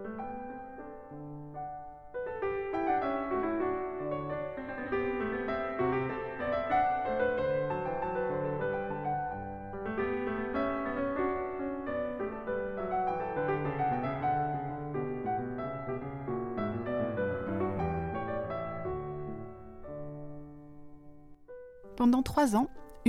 [0.00, 0.51] Thank you.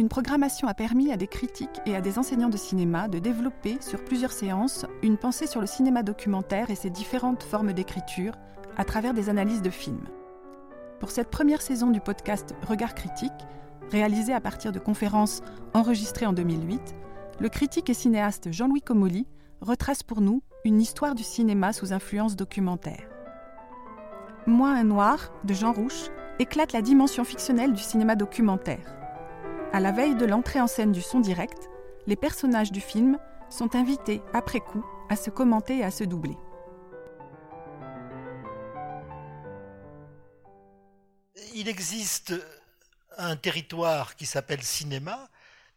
[0.03, 3.77] Une programmation a permis à des critiques et à des enseignants de cinéma de développer
[3.79, 8.33] sur plusieurs séances une pensée sur le cinéma documentaire et ses différentes formes d'écriture
[8.75, 10.03] à travers des analyses de films.
[10.99, 13.31] Pour cette première saison du podcast Regard critique,
[13.91, 15.41] réalisé à partir de conférences
[15.73, 16.81] enregistrées en 2008,
[17.39, 19.25] le critique et cinéaste Jean-Louis Comolli
[19.61, 23.07] retrace pour nous une histoire du cinéma sous influence documentaire.
[24.47, 26.09] Moi un noir de Jean Rouche
[26.39, 29.02] éclate la dimension fictionnelle du cinéma documentaire.
[29.73, 31.67] À la veille de l'entrée en scène du son direct,
[32.05, 33.17] les personnages du film
[33.49, 36.37] sont invités après coup à se commenter et à se doubler.
[41.55, 42.35] Il existe
[43.17, 45.27] un territoire qui s'appelle cinéma,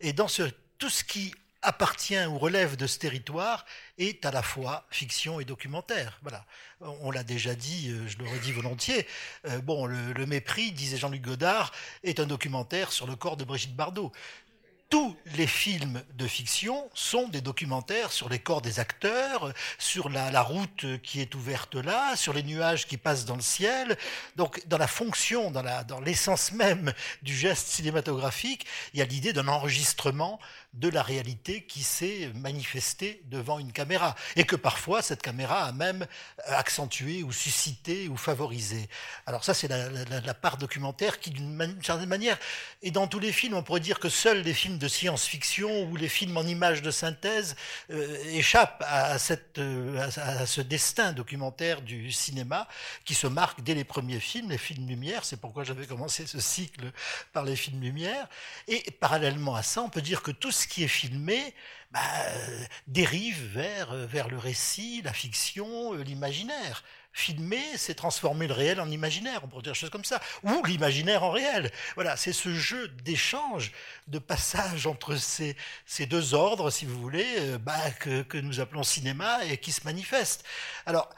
[0.01, 0.43] et dans ce,
[0.77, 1.35] tout ce qui
[1.67, 3.67] appartient ou relève de ce territoire
[3.99, 6.19] est à la fois fiction et documentaire.
[6.23, 6.45] Voilà.
[6.81, 9.07] On l'a déjà dit, euh, je le redis volontiers.
[9.47, 11.73] Euh, bon, le, le mépris, disait Jean-Luc Godard,
[12.05, 14.13] est un documentaire sur le corps de Brigitte Bardot
[14.89, 20.43] tous les films de fiction sont des documentaires sur les corps des acteurs, sur la,
[20.43, 23.99] route qui est ouverte là, sur les nuages qui passent dans le ciel.
[24.37, 29.49] Donc, dans la fonction, dans l'essence même du geste cinématographique, il y a l'idée d'un
[29.49, 30.39] enregistrement
[30.77, 34.15] de la réalité qui s'est manifestée devant une caméra.
[34.37, 36.07] Et que parfois, cette caméra a même
[36.45, 38.89] accentué ou suscité ou favorisé.
[39.27, 42.39] Alors ça, c'est la, part documentaire qui, d'une certaine manière,
[42.83, 45.97] et dans tous les films, on pourrait dire que seuls les films de science-fiction ou
[45.97, 47.57] les films en images de synthèse
[47.91, 52.69] euh, échappent à, cette, euh, à, ce destin documentaire du cinéma
[53.05, 55.25] qui se marque dès les premiers films, les films Lumière.
[55.25, 56.93] C'est pourquoi j'avais commencé ce cycle
[57.33, 58.29] par les films Lumière.
[58.69, 61.55] Et parallèlement à ça, on peut dire que tout ce qui est filmé
[61.91, 62.01] bah,
[62.87, 66.83] dérive vers, vers le récit, la fiction, euh, l'imaginaire
[67.17, 70.63] filmer, c'est transformer le réel en imaginaire, on pourrait dire des choses comme ça, ou
[70.67, 71.73] l'imaginaire en réel.
[71.95, 73.73] Voilà, c'est ce jeu d'échange,
[74.07, 75.57] de passage entre ces,
[75.87, 79.73] ces, deux ordres, si vous voulez, euh, bah, que, que, nous appelons cinéma et qui
[79.73, 80.45] se manifeste.
[80.85, 81.09] Alors,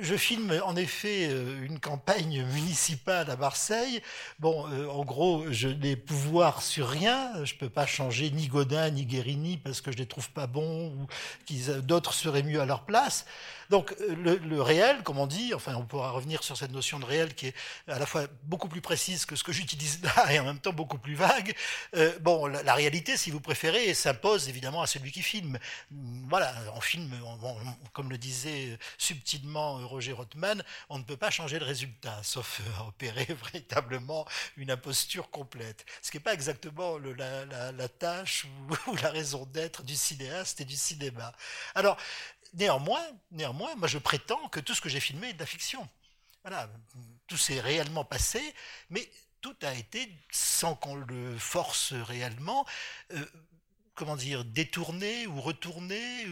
[0.00, 4.02] je filme en effet euh, une campagne municipale à Marseille.
[4.38, 7.44] Bon, euh, en gros, je n'ai pouvoir sur rien.
[7.44, 10.88] Je peux pas changer ni Godin ni Guérini parce que je les trouve pas bons
[10.88, 11.06] ou
[11.44, 13.26] qu'ils d'autres seraient mieux à leur place.
[13.70, 17.04] Donc euh, le, réel, comme on dit, enfin on pourra revenir sur cette notion de
[17.04, 17.54] réel qui est
[17.88, 20.72] à la fois beaucoup plus précise que ce que j'utilise là et en même temps
[20.72, 21.54] beaucoup plus vague.
[21.94, 25.58] Euh, bon, la, réalité, si vous préférez, s'impose évidemment à celui qui filme.
[26.28, 27.10] Voilà, en film,
[27.92, 33.26] comme le disait subtilement Roger Rothman, on ne peut pas changer le résultat, sauf opérer
[33.44, 35.84] véritablement une imposture complète.
[36.02, 40.64] Ce qui n'est pas exactement la, tâche ou, ou la raison d'être du cinéaste et
[40.64, 41.32] du cinéma.
[41.74, 41.96] Alors,
[42.56, 45.86] Néanmoins, néanmoins, moi je prétends que tout ce que j'ai filmé est de la fiction.
[47.26, 48.40] Tout s'est réellement passé,
[48.88, 49.08] mais
[49.40, 52.64] tout a été, sans qu'on le force réellement,
[53.12, 53.24] euh,
[53.94, 56.26] comment dire, détourné ou retourné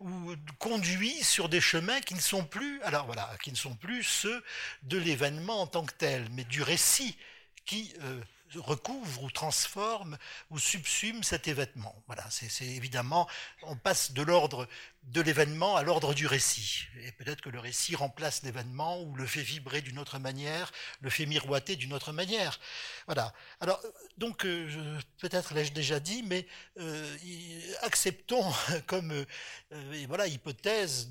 [0.00, 4.02] ou, conduit sur des chemins qui ne sont plus, alors voilà, qui ne sont plus
[4.02, 4.42] ceux
[4.82, 7.16] de l'événement en tant que tel, mais du récit
[7.64, 8.20] qui euh,
[8.54, 10.16] recouvre ou transforme
[10.50, 11.94] ou subsume cet événement.
[12.30, 13.28] C'est évidemment,
[13.62, 14.68] on passe de l'ordre
[15.06, 16.88] de l'événement à l'ordre du récit.
[17.04, 21.10] Et peut-être que le récit remplace l'événement ou le fait vibrer d'une autre manière, le
[21.10, 22.58] fait miroiter d'une autre manière.
[23.06, 23.32] Voilà.
[23.60, 23.80] Alors,
[24.18, 26.44] donc, euh, peut-être l'ai-je déjà dit, mais
[26.80, 27.16] euh,
[27.82, 28.44] acceptons
[28.88, 31.08] comme euh, voilà hypothèse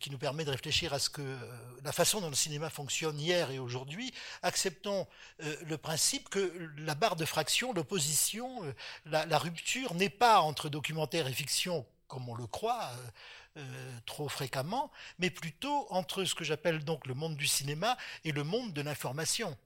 [0.00, 1.36] qui nous permet de réfléchir à ce que
[1.82, 4.12] la façon dont le cinéma fonctionne hier et aujourd'hui.
[4.42, 5.06] Acceptons
[5.38, 8.62] le principe que la barre de fraction, l'opposition,
[9.06, 13.10] la rupture n'est pas entre documentaire et fiction comme on le croit euh,
[13.58, 18.32] euh, trop fréquemment, mais plutôt entre ce que j'appelle donc le monde du cinéma et
[18.32, 19.56] le monde de l'information.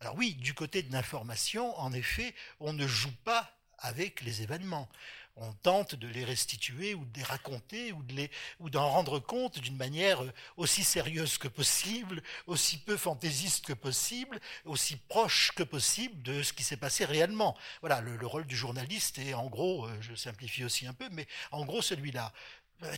[0.00, 4.88] Alors oui, du côté de l'information, en effet, on ne joue pas avec les événements
[5.40, 8.28] on tente de les restituer ou de les raconter ou, de
[8.68, 14.40] d'en rendre compte d'une manière euh, aussi sérieuse que possible, aussi peu fantaisiste que possible,
[14.64, 17.56] aussi proche que possible de ce qui s'est passé réellement.
[17.80, 21.26] Voilà, le, rôle du journaliste est en gros, euh, je simplifie aussi un peu, mais
[21.50, 22.32] en gros celui-là.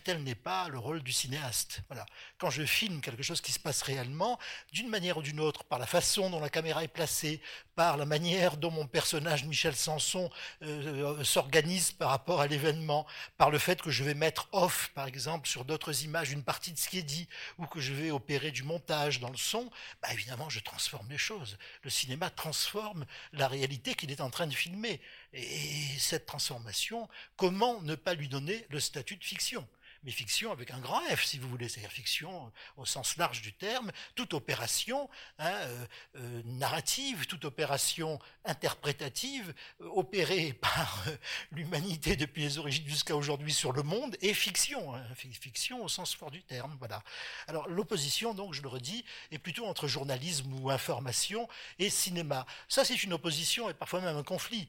[0.03, 1.81] Tel n'est pas le rôle du cinéaste.
[1.87, 2.05] Voilà.
[2.37, 4.39] Quand je filme quelque chose qui se passe réellement,
[4.71, 7.41] d'une manière ou d'une autre, par la façon dont la caméra est placée,
[7.75, 10.29] par la manière dont mon personnage Michel Sanson
[10.61, 13.07] euh, euh, s'organise par rapport à l'événement,
[13.37, 16.71] par le fait que je vais mettre off, par exemple, sur d'autres images, une partie
[16.71, 19.69] de ce qui est dit, ou que je vais opérer du montage dans le son,
[20.01, 21.57] bah, évidemment, je transforme les choses.
[21.83, 25.01] Le cinéma transforme la réalité qu'il est en train de filmer.
[25.33, 27.07] Et cette transformation,
[27.37, 29.67] comment ne pas lui donner le statut de fiction?
[30.03, 33.53] Mais fiction avec un grand F, si vous voulez, c'est-à-dire fiction au sens large du
[33.53, 35.07] terme, toute opération
[35.37, 35.85] hein, euh,
[36.15, 41.03] euh, narrative, toute opération interprétative, euh, opérée par
[41.51, 46.15] l'humanité depuis les origines jusqu'à aujourd'hui sur le monde, est fiction, hein, fiction au sens
[46.15, 46.75] fort du terme.
[46.79, 47.03] Voilà.
[47.47, 51.47] Alors l'opposition, donc, je le redis, est plutôt entre journalisme ou information
[51.77, 52.47] et cinéma.
[52.67, 54.67] Ça, c'est une opposition et parfois même un conflit.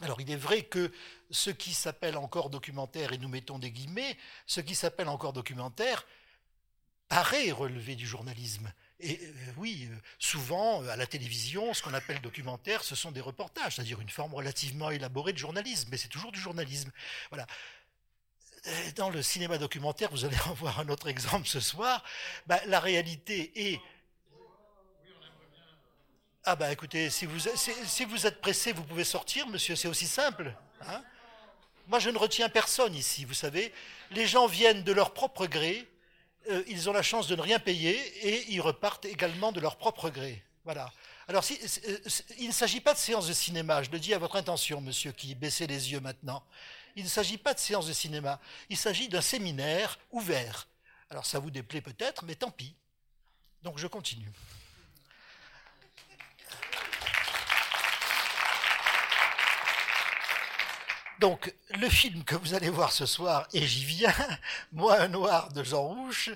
[0.00, 0.90] Alors il est vrai que
[1.30, 4.16] ce qui s'appelle encore documentaire, et nous mettons des guillemets,
[4.46, 6.06] ce qui s'appelle encore documentaire
[7.08, 8.72] paraît relever du journalisme.
[8.98, 13.20] Et euh, oui, euh, souvent à la télévision, ce qu'on appelle documentaire, ce sont des
[13.20, 16.90] reportages, c'est-à-dire une forme relativement élaborée de journalisme, mais c'est toujours du journalisme.
[17.30, 17.46] Voilà.
[18.66, 22.02] Euh, dans le cinéma documentaire, vous allez en voir un autre exemple ce soir,
[22.46, 23.80] bah, la réalité est
[26.44, 30.52] ah bah écoutez, si vous, êtes pressé, vous pouvez sortir, monsieur, c'est aussi simple.
[30.80, 31.00] Hein.
[31.86, 33.72] Moi, je ne retiens personne ici, vous savez.
[34.10, 35.88] Les gens viennent de leur propre gré,
[36.50, 37.94] euh, ils ont la chance de ne rien payer
[38.26, 40.42] et ils repartent également de leur propre gré.
[40.64, 40.92] Voilà.
[41.28, 41.98] Alors, euh,
[42.38, 45.12] il ne s'agit pas de séance de cinéma, je le dis à votre intention, monsieur,
[45.12, 46.42] qui baissez les yeux maintenant.
[46.96, 50.66] Il ne s'agit pas de séance de cinéma, il s'agit d'un séminaire ouvert.
[51.08, 52.74] Alors, ça vous déplaît peut-être, mais tant pis.
[53.62, 54.32] Donc, je continue.
[61.22, 64.12] Donc, le film que vous allez voir ce soir, et j'y viens,
[64.72, 66.30] Moi un noir de Jean Rouche,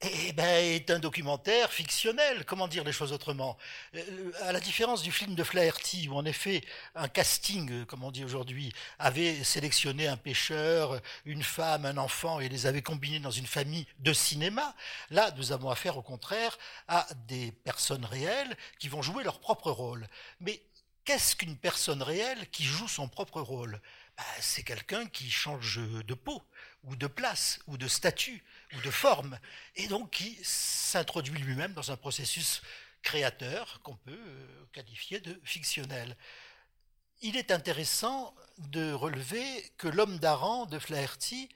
[0.00, 2.46] eh ben, est un documentaire fictionnel.
[2.46, 3.58] Comment dire les choses autrement?
[3.94, 6.62] Euh, À la différence du film de Flaherty, où en effet
[6.94, 12.48] un casting, comme on dit aujourd'hui, avait sélectionné un pêcheur, une femme, un enfant et
[12.48, 14.74] les avait combinés dans une famille de cinéma,
[15.10, 16.56] là nous avons affaire au contraire
[16.88, 20.08] à des personnes réelles qui vont jouer leur propre rôle.
[20.40, 20.62] Mais
[21.04, 23.78] qu'est-ce qu'une personne réelle qui joue son propre rôle?
[24.40, 26.42] C'est quelqu'un qui change de peau,
[26.84, 28.42] ou de place, ou de statut,
[28.74, 29.38] ou de forme,
[29.76, 32.62] et donc qui s'introduit lui-même dans un processus
[33.02, 36.16] créateur qu'on peut euh, qualifier de fictionnel.
[37.20, 41.48] Il est intéressant de relever que l'homme d'Aran de Flaherty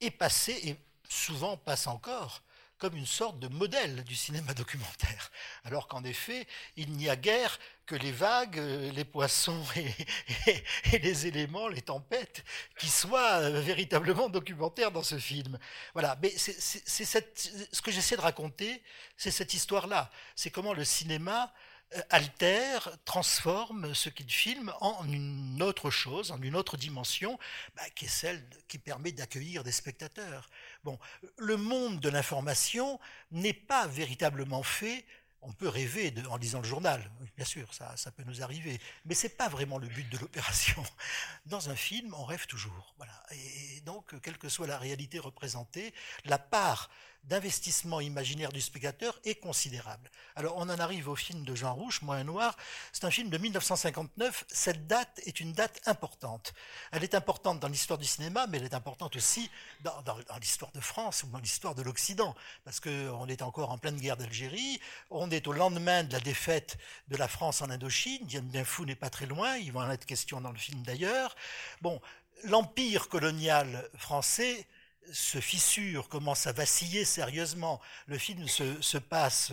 [0.00, 0.76] est passé, et
[1.08, 2.42] souvent passe encore,
[2.82, 5.30] comme une sorte de modèle du cinéma documentaire.
[5.62, 9.64] Alors qu'en effet, il n'y a guère que les vagues, euh, les poissons
[10.46, 12.42] et, les éléments, les tempêtes,
[12.76, 15.60] qui soient euh, véritablement documentaires dans ce film.
[15.92, 18.82] Voilà, mais c'est ce que j'essaie de raconter,
[19.16, 20.10] c'est cette histoire-là.
[20.34, 21.52] C'est comment le cinéma
[21.94, 27.38] euh, altère, transforme ce qu'il filme en une autre chose, en une autre dimension,
[27.76, 30.48] bah, qui est celle qui permet d'accueillir des spectateurs.
[30.84, 30.98] Bon,
[31.38, 32.98] le monde de l'information
[33.30, 35.04] n'est pas véritablement fait
[35.42, 39.14] on peut rêver en lisant le journal, bien sûr, ça, ça peut nous arriver, mais
[39.14, 40.82] ce n'est pas vraiment le but de l'opération.
[41.46, 42.94] Dans un film, on rêve toujours.
[42.96, 43.12] Voilà.
[43.32, 45.92] Et donc, quelle que soit la réalité représentée,
[46.24, 46.90] la part
[47.24, 50.10] d'investissement imaginaire du spectateur est considérable.
[50.34, 52.56] Alors on en arrive au film de Jean Rouge, Moi Noir.
[52.92, 54.44] C'est un film de 1959.
[54.48, 56.52] Cette date est une date importante.
[56.90, 59.50] Elle est importante dans l'histoire du cinéma, mais elle est importante aussi
[59.82, 59.94] dans,
[60.40, 62.34] l'histoire de France ou dans l'histoire de l'Occident,
[62.64, 64.80] parce qu'on est encore en pleine guerre d'Algérie.
[65.10, 66.76] On est au lendemain de la défaite
[67.08, 68.26] de la France en Indochine.
[68.26, 69.56] Dien Bien Phu n'est pas très loin.
[69.56, 71.36] Il va en être question dans le film d'ailleurs.
[71.82, 72.00] Bon,
[72.44, 74.66] l'empire colonial français
[75.12, 77.80] se fissure, commence à vaciller sérieusement.
[78.06, 79.52] Le film se, passe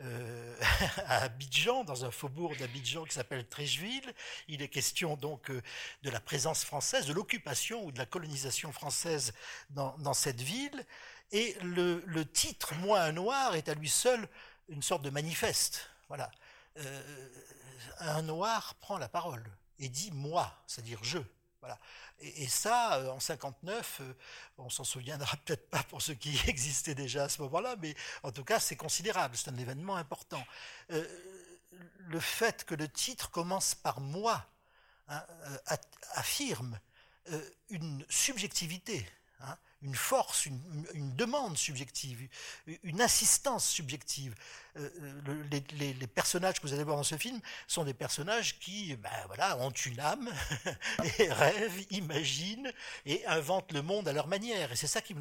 [0.00, 0.56] euh,
[1.06, 4.12] à Abidjan, dans un faubourg d'Abidjan qui s'appelle Trècheville.
[4.48, 5.62] Il est question donc euh,
[6.02, 9.32] de la présence française, de l'occupation ou de la colonisation française
[9.70, 10.84] dans, cette ville.
[11.32, 14.28] Et le, titre Moi un noir est à lui seul
[14.68, 15.90] une sorte de manifeste.
[16.08, 16.30] Voilà.
[16.78, 17.28] Euh,
[18.00, 19.44] un noir prend la parole
[19.78, 21.18] et dit moi, c'est-à-dire je.
[22.20, 24.14] Et, ça, euh, en 59, euh,
[24.58, 28.32] on s'en souviendra peut-être pas pour ceux qui existaient déjà à ce moment-là, mais en
[28.32, 30.44] tout cas, c'est considérable, c'est un événement important.
[30.90, 31.06] Euh,
[31.98, 34.46] le fait que le titre commence par moi
[35.08, 35.24] hein,
[36.12, 36.80] affirme
[37.68, 39.06] une subjectivité,
[39.40, 42.28] hein, une force, une, demande subjective,
[42.82, 44.34] une insistance subjective.
[44.76, 44.90] Euh,
[45.28, 49.10] euh, les, personnages que vous allez voir dans ce film sont des personnages qui ben
[49.26, 50.30] voilà, ont une âme,
[50.98, 52.72] rêvent, imaginent
[53.06, 54.72] et inventent le monde à leur manière.
[54.72, 55.14] Et c'est ça qui,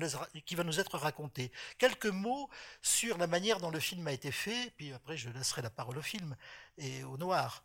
[0.46, 1.52] qui, va nous être raconté.
[1.78, 2.50] Quelques mots
[2.82, 6.00] sur la manière dont le film a été fait, puis après je laisserai la parole
[6.00, 6.36] au film
[6.80, 7.64] et au noir.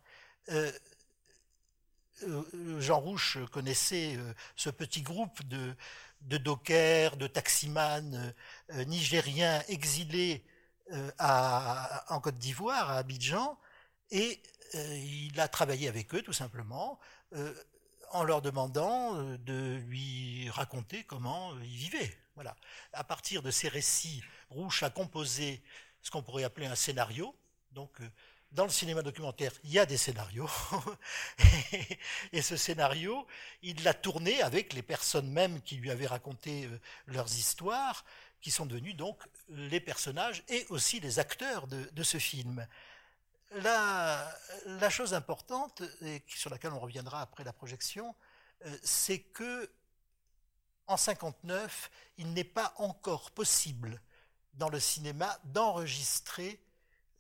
[0.50, 0.70] Euh,
[2.78, 4.16] Jean Rouche connaissait
[4.54, 5.74] ce petit groupe de,
[6.26, 8.32] de dockers, de taximans euh,
[8.70, 10.44] euh, nigériens exilés
[10.92, 11.10] euh,
[12.08, 13.58] en Côte d'Ivoire, à Abidjan,
[14.10, 14.42] et
[14.74, 16.98] il a travaillé avec eux tout simplement
[18.10, 22.18] en leur demandant de lui raconter comment ils vivaient.
[22.34, 22.56] Voilà.
[22.92, 25.62] À partir de ces récits, Rouche a composé
[26.02, 27.34] ce qu'on pourrait appeler un scénario.
[27.72, 28.00] Donc,
[28.52, 30.50] dans le cinéma documentaire, il y a des scénarios.
[32.32, 33.26] et ce scénario,
[33.62, 38.04] il l'a tourné avec les personnes mêmes qui lui avaient raconté euh, leurs histoires,
[38.40, 39.18] qui sont devenus donc
[39.48, 42.66] les personnages et aussi les acteurs de, ce film.
[43.52, 48.14] La, la, chose importante, et sur laquelle on reviendra après la projection,
[48.66, 49.70] euh, c'est que
[50.88, 54.00] en 59, il n'est pas encore possible
[54.54, 56.60] dans le cinéma d'enregistrer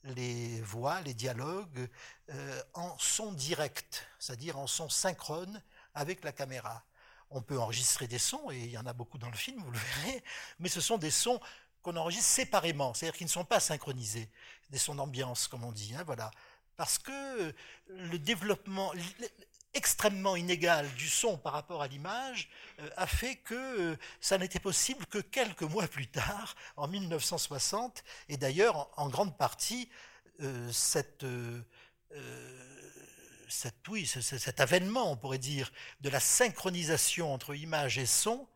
[0.04, 1.88] les voix, les dialogues
[2.30, 5.62] euh, en son direct, c'est-à-dire en son synchrone
[5.94, 6.84] avec la caméra.
[7.30, 9.70] On peut enregistrer des sons, et il y en a beaucoup dans le film, vous
[9.70, 10.24] le verrez,
[10.58, 11.40] mais ce sont des sons
[11.82, 14.30] qu'on enregistre séparément, c'est-à-dire qu'ils ne sont pas synchronisés,
[14.70, 16.30] des sons d'ambiance, comme on dit, hein, voilà.
[16.76, 17.54] Parce que
[17.88, 18.92] le développement,
[19.74, 22.48] extrêmement inégal du son par rapport à l'image
[22.80, 28.04] euh, a fait que euh, ça n'était possible que quelques mois plus tard, en 1960,
[28.28, 29.88] et d'ailleurs en, grande partie
[30.40, 31.24] euh, cette,
[33.48, 38.46] cette, cet avènement, on pourrait dire, de la synchronisation entre image et son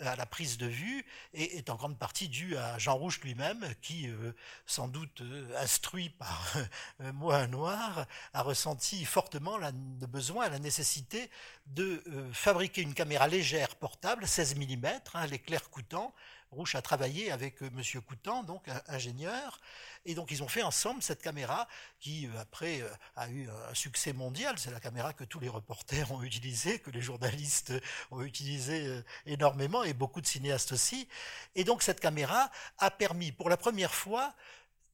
[0.00, 1.04] à la prise de vue
[1.34, 4.32] et est en grande partie dû à Jean Rouge lui-même, qui, euh,
[4.66, 6.54] sans doute euh, instruit par
[7.00, 11.30] euh, moi noir, a ressenti fortement le besoin, la nécessité
[11.66, 12.02] de
[12.32, 16.14] fabriquer une caméra légère portable, 16 mm, hein, l'éclair coûtant,
[16.52, 18.02] Rouche a travaillé avec euh, M.
[18.02, 19.60] Coutan, donc ingénieur,
[20.04, 21.68] et donc ils ont fait ensemble cette caméra
[22.00, 24.58] qui euh, après euh, a eu un succès mondial.
[24.58, 27.72] C'est la caméra que tous les reporters ont utilisée, que les journalistes
[28.10, 31.08] ont utilisée énormément, et beaucoup de cinéastes aussi.
[31.54, 34.34] Et donc cette caméra a permis pour la première fois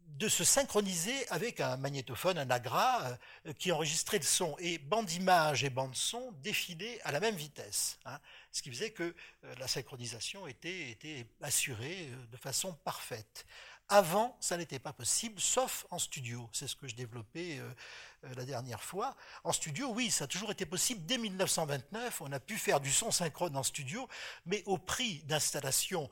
[0.07, 3.19] de se synchroniser avec un magnétophone, un Agra,
[3.59, 4.57] qui enregistrait le son.
[4.59, 7.99] Et bande image et bande son défilaient à la même vitesse.
[8.07, 8.19] Hein
[8.57, 13.45] ce qui faisait que euh, la synchronisation était, assurée euh, de façon parfaite.
[13.89, 16.49] Avant, ça n'était pas possible, sauf en studio.
[16.53, 19.15] C'est ce que je développais euh, la dernière fois.
[19.45, 21.05] En studio, oui, ça a toujours été possible.
[21.05, 24.09] Dès 1929, on a pu faire du son synchrone en studio,
[24.47, 26.11] mais au prix d'installations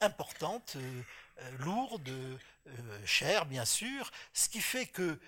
[0.00, 0.76] importantes,
[1.58, 2.38] lourdes,
[3.04, 5.18] chères, bien sûr, ce qui fait que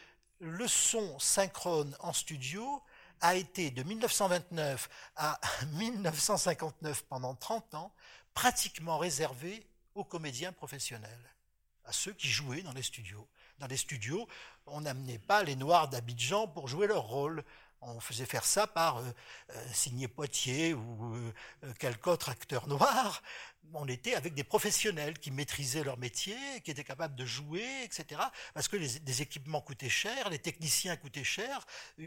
[0.40, 2.82] le son synchrone en studio
[3.20, 5.40] a été de 1929 à
[5.72, 7.92] 1959, pendant 30 ans,
[8.34, 11.34] pratiquement réservé aux comédiens professionnels,
[11.84, 13.26] à ceux qui jouaient dans les studios.
[13.58, 14.28] Dans les studios,
[14.66, 17.42] on n'amenait pas les Noirs d'Abidjan pour jouer leur rôle.
[17.88, 19.04] On faisait faire ça par euh,
[19.50, 23.22] euh, Signé Poitiers ou euh, quelque autre acteur noir.
[23.72, 28.20] On était avec des professionnels qui maîtrisaient leur métier, qui étaient capables de jouer, etc.
[28.54, 31.64] Parce que les, les équipements coûtaient cher, les techniciens coûtaient cher,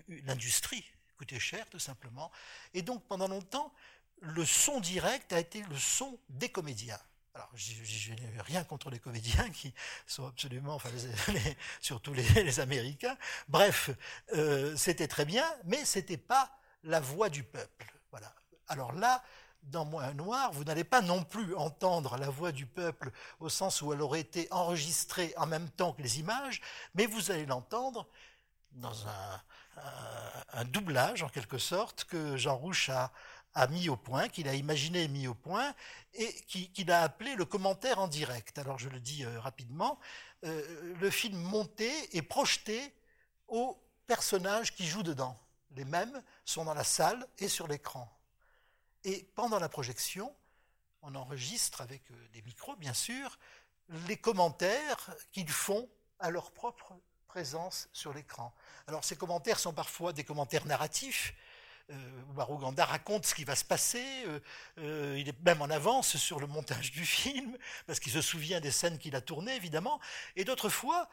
[0.08, 0.86] l'industrie
[1.18, 2.32] coûtait cher tout simplement.
[2.74, 3.74] Et donc pendant longtemps,
[4.22, 7.00] le son direct a été le son des comédiens.
[7.36, 9.74] Alors, je n'ai rien contre les comédiens qui
[10.08, 10.90] sont absolument, enfin,
[11.82, 13.18] surtout les, Américains.
[13.48, 13.92] Bref,
[14.34, 16.52] euh, c'était très bien, mais c'était pas
[16.84, 17.94] la voix du peuple.
[18.12, 18.34] Voilà.
[18.68, 19.24] Alors là,
[19.64, 23.82] dans Moins Noir, vous n'allez pas non plus entendre la voix du peuple au sens
[23.82, 26.62] où elle aurait été enregistrée en même temps que les images,
[26.96, 28.08] mais vous allez l'entendre
[28.72, 29.42] dans un,
[30.66, 33.12] doublage en quelque sorte que Jean Rouche a,
[33.68, 35.74] mis au point, qu'il a imaginé et mis au point,
[36.14, 38.58] et qu'il a appelé le commentaire en direct.
[38.58, 40.00] Alors je le dis euh, rapidement,
[40.46, 42.94] euh, le film monté et projeté
[43.48, 45.40] aux personnages qui jouent dedans.
[45.72, 48.12] Les mêmes sont dans la salle et sur l'écran.
[49.04, 50.34] Et pendant la projection,
[51.02, 53.38] on enregistre avec euh, des micros, bien sûr,
[54.08, 55.90] les commentaires qu'ils font
[56.20, 56.94] à leur propre
[57.28, 58.54] présence sur l'écran.
[58.88, 61.34] Alors ces commentaires sont parfois des commentaires narratifs.
[61.92, 61.96] Euh,
[62.78, 64.40] raconte ce qui va se passer, euh,
[64.78, 68.60] euh, il est même en avance sur le montage du film, parce qu'il se souvient
[68.60, 70.00] des scènes qu'il a tournées, évidemment,
[70.36, 71.10] et d'autres fois,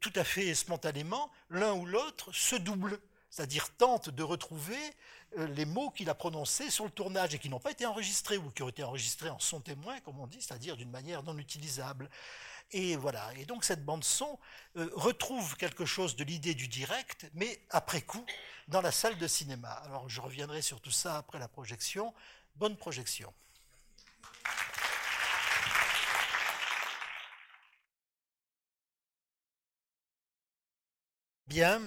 [0.00, 3.00] tout à fait spontanément, l'un ou l'autre se double.
[3.28, 4.78] c'est-à-dire tente de retrouver
[5.36, 8.50] les mots qu'il a prononcés sur le tournage et qui n'ont pas été enregistrés ou
[8.50, 12.08] qui ont été enregistrés en son témoin, comme on dit, c'est-à-dire d'une manière non utilisable.
[12.70, 13.32] Et voilà.
[13.36, 14.38] Et donc cette bande son
[14.76, 18.24] euh, retrouve quelque chose de l'idée du direct, mais après coup,
[18.68, 19.70] dans la salle de cinéma.
[19.70, 22.12] Alors je reviendrai sur tout ça après la projection.
[22.56, 23.32] Bonne projection.
[31.46, 31.80] Bien,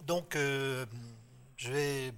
[0.00, 0.86] donc euh,
[1.56, 2.14] je vais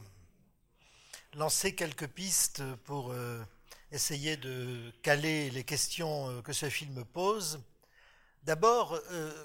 [1.35, 3.45] lancer quelques pistes pour euh,
[3.91, 7.61] essayer de caler les questions euh, que ce film pose.
[8.43, 9.01] D'abord,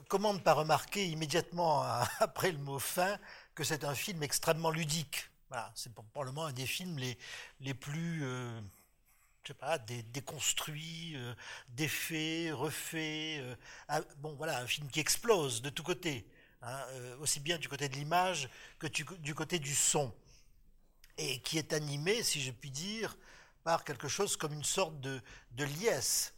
[0.10, 1.84] comment ne pas remarquer immédiatement
[2.20, 3.18] après le mot fin
[3.56, 5.30] que c'est un film extrêmement ludique.
[5.48, 7.18] Voilà, c'est probablement un des films les,
[7.62, 8.26] les plus
[9.58, 11.16] pas, déconstruits,
[11.70, 13.42] défaits, refaits.
[14.18, 16.28] Bon, voilà, un film qui explose de tous côtés.
[16.62, 20.14] Hein, euh, aussi bien du côté de l'image que du, côté du son,
[21.18, 23.18] et qui est animé, si je puis dire,
[23.64, 25.22] par quelque chose comme une sorte de,
[25.58, 26.34] liesse.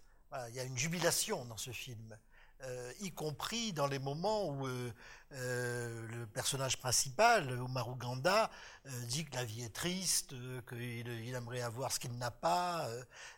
[0.50, 2.18] il y a une jubilation dans ce film,
[2.64, 4.94] euh, y compris dans les moments où euh,
[5.34, 8.50] euh, le personnage principal, Omar Ouganda,
[8.86, 12.32] euh, dit que la vie est triste, euh, qu'il il aimerait avoir ce qu'il n'a
[12.32, 12.90] pas,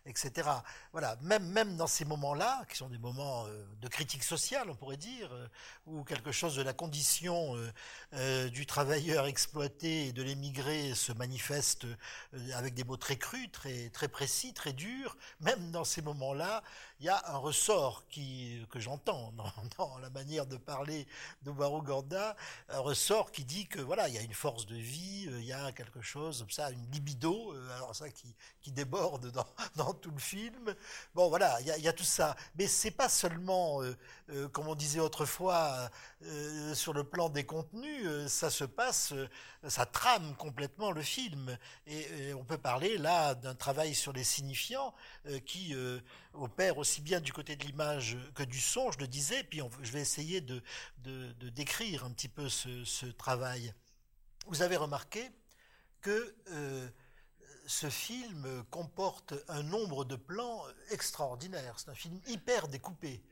[0.05, 0.49] etc.
[0.91, 3.45] Voilà, même, même dans ces moments-là, qui sont des moments
[3.81, 5.29] de critique sociale, on pourrait dire,
[5.85, 7.55] où quelque chose de la condition
[8.51, 11.85] du travailleur exploité et de l'émigré se manifeste
[12.55, 16.63] avec des mots très crus, très, précis, très durs, même dans ces moments-là,
[16.99, 19.33] il y a un ressort qui, que j'entends
[19.77, 21.05] dans, la manière de parler
[21.43, 22.35] d'Omar Gorda,
[22.69, 25.45] un ressort qui dit que voilà, il y a une force de vie, euh, il
[25.45, 29.45] y a quelque chose comme ça, une libido, euh, alors ça qui, qui déborde dans,
[29.75, 30.75] dans, tout le film.
[31.13, 34.99] Bon voilà, il y a, tout ça, mais c'est pas seulement, euh, comme on disait
[34.99, 35.89] autrefois,
[36.73, 39.13] sur le plan des contenus, ça se passe,
[39.67, 44.93] ça trame complètement le film, et, on peut parler là d'un travail sur les signifiants
[45.45, 45.75] qui
[46.33, 49.91] opère aussi bien du côté de l'image que du son, je le disais, puis je
[49.91, 50.61] vais essayer de,
[51.49, 53.73] décrire un petit peu ce, travail.
[54.47, 55.31] Vous avez remarqué
[56.01, 56.89] que euh,
[57.65, 61.79] ce film comporte un nombre de plans extraordinaires.
[61.79, 63.23] C'est un film hyper découpé,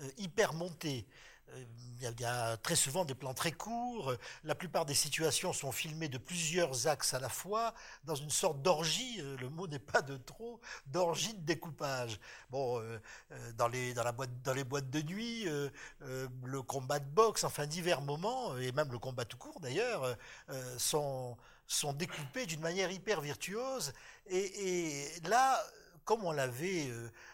[0.00, 1.06] euh, hyper monté.
[1.54, 1.64] Euh,
[2.00, 4.14] il y, a, très souvent des plans très courts.
[4.44, 7.74] La plupart des situations sont filmées de plusieurs axes à la fois,
[8.04, 12.20] dans une sorte d'orgie, euh, le mot n'est pas de trop, d'orgie de découpage.
[12.50, 13.00] Bon, euh,
[13.56, 15.46] dans, les, dans, la boîte, dans les boîtes de nuit,
[16.00, 20.16] le combat de boxe, enfin divers moments, et même le combat tout court d'ailleurs,
[20.76, 23.92] sont, sont découpés d'une manière hyper virtuose.
[24.28, 25.60] Et, et là,
[26.08, 26.90] comme on l'avait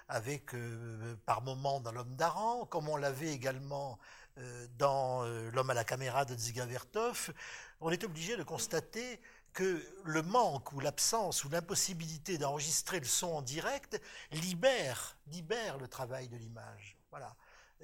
[0.08, 4.00] avec euh, par moments dans L'homme d'Aran, comme on l'avait également
[4.38, 7.32] euh, dans euh, L'homme à la caméra de Dziga Vertov,
[7.80, 9.20] on est obligé de constater
[9.52, 15.86] que le manque ou l'absence ou l'impossibilité d'enregistrer le son en direct libère, libère le
[15.86, 16.96] travail de l'image.
[17.10, 17.36] Voilà.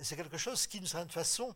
[0.03, 1.55] C'est quelque chose qui, d'une certaine façon,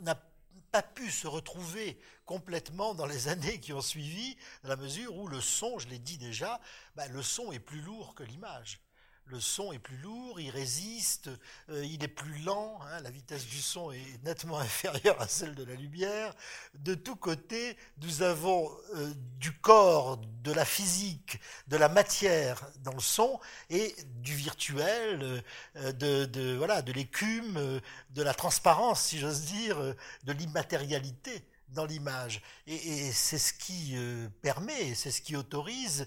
[0.00, 0.22] n'a
[0.72, 5.28] pas pu se retrouver complètement dans les années qui ont suivi, dans la mesure où
[5.28, 6.60] le son, je l'ai dit déjà,
[6.96, 8.80] ben, le son est plus lourd que l'image
[9.26, 11.30] le son est plus lourd, il résiste,
[11.70, 15.54] euh, il est plus lent, hein, la vitesse du son est nettement inférieure à celle
[15.54, 16.34] de la lumière.
[16.74, 22.92] De tous côtés, nous avons euh, du corps, de la physique, de la matière dans
[22.92, 25.42] le son et du virtuel,
[25.76, 27.80] euh, de, voilà, de l'écume,
[28.10, 29.78] de la transparence, si j'ose dire,
[30.24, 32.42] de l'immatérialité dans l'image.
[32.66, 33.96] Et, c'est ce qui
[34.42, 36.06] permet, c'est ce qui autorise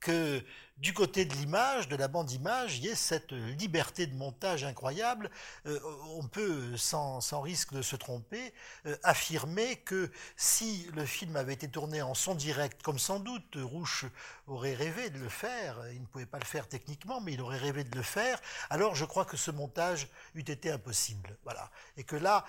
[0.00, 0.44] que
[0.78, 4.64] du côté de l'image, de la bande image, il y a cette liberté de montage
[4.64, 5.30] incroyable.
[5.66, 5.78] Euh,
[6.16, 8.52] on peut, sans, risque de se tromper,
[8.86, 13.56] euh, affirmer que si le film avait été tourné en son direct, comme sans doute
[13.56, 14.06] Rouche
[14.46, 17.58] aurait rêvé de le faire, il ne pouvait pas le faire techniquement, mais il aurait
[17.58, 21.36] rêvé de le faire, alors je crois que ce montage eût été impossible.
[21.44, 21.70] Voilà.
[21.96, 22.44] Et que là,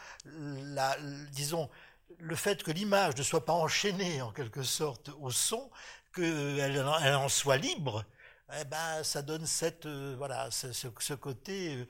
[1.32, 1.70] disons,
[2.20, 5.70] le fait que l'image ne soit pas enchaînée en quelque sorte au son,
[6.14, 8.06] qu'elle en soit libre,
[8.60, 11.88] eh ben, ça donne cette, euh, voilà, ce, côté euh,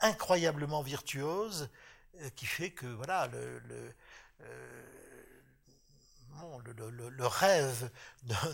[0.00, 1.68] incroyablement virtuose
[2.20, 3.94] euh, qui fait que voilà, le, le,
[7.10, 7.90] le rêve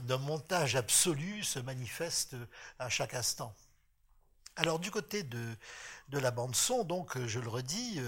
[0.03, 2.37] d'un montage absolu se manifeste
[2.79, 3.55] à chaque instant.
[4.57, 5.57] Alors du côté de,
[6.09, 8.01] de la bande son, donc je le redis,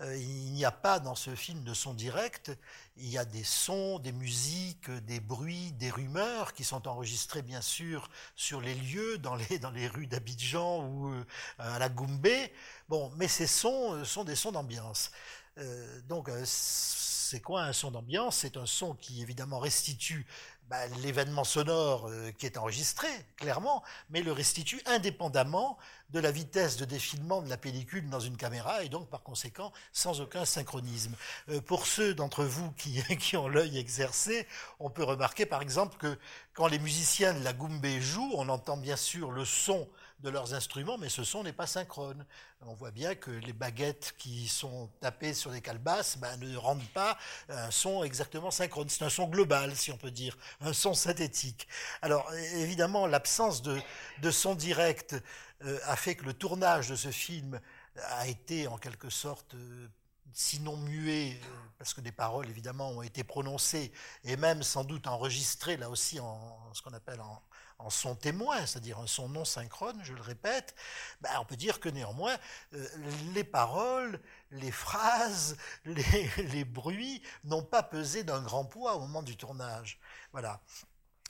[0.00, 2.52] il n'y a pas dans ce film de son direct,
[2.96, 7.60] il y a des sons, des musiques, des bruits, des rumeurs qui sont enregistrés bien
[7.60, 11.24] sûr sur les lieux, dans les, dans les rues d'Abidjan ou euh,
[11.58, 12.52] à la Goumbé.
[12.88, 15.10] Bon, mais ces sons euh, sont des sons d'ambiance.
[15.58, 18.36] Euh, donc c'est quoi un son d'ambiance?
[18.36, 20.26] C'est un son qui évidemment restitue
[20.68, 25.78] bah, l'événement sonore euh, qui est enregistré, clairement, mais le restitue indépendamment
[26.12, 29.72] de la vitesse de défilement de la pellicule dans une caméra et donc par conséquent
[29.92, 31.14] sans aucun synchronisme.
[31.48, 34.46] Euh, pour ceux d'entre vous qui, qui ont l'œil exercé,
[34.78, 36.18] on peut remarquer par exemple que
[36.52, 39.88] quand les musiciens de la Goumbé jouent, on entend bien sûr le son
[40.22, 42.24] de leurs instruments, mais ce son n'est pas synchrone.
[42.66, 46.88] On voit bien que les baguettes qui sont tapées sur les calebasses ben, ne rendent
[46.92, 47.16] pas
[47.48, 48.88] un son exactement synchrone.
[48.88, 51.66] C'est un son global, si on peut dire, un son synthétique.
[52.02, 53.80] Alors évidemment, l'absence de,
[54.20, 55.16] de, son direct
[55.62, 57.60] a fait que le tournage de ce film
[57.96, 59.88] a été en quelque sorte euh,
[60.32, 63.92] sinon muet, euh, parce que des paroles évidemment ont été prononcées
[64.24, 67.42] et même sans doute enregistrées là aussi en ce qu'on appelle en,
[67.88, 70.74] son témoin, c'est-à-dire un son non synchrone, je le répète,
[71.22, 72.36] ben on peut dire que néanmoins,
[72.74, 72.86] euh,
[73.32, 74.20] les paroles,
[74.50, 79.98] les phrases, les bruits n'ont pas pesé d'un grand poids au moment du tournage.
[80.32, 80.60] Voilà.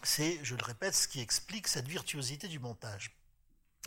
[0.02, 3.19] C'est, je le répète, ce qui explique cette virtuosité du montage.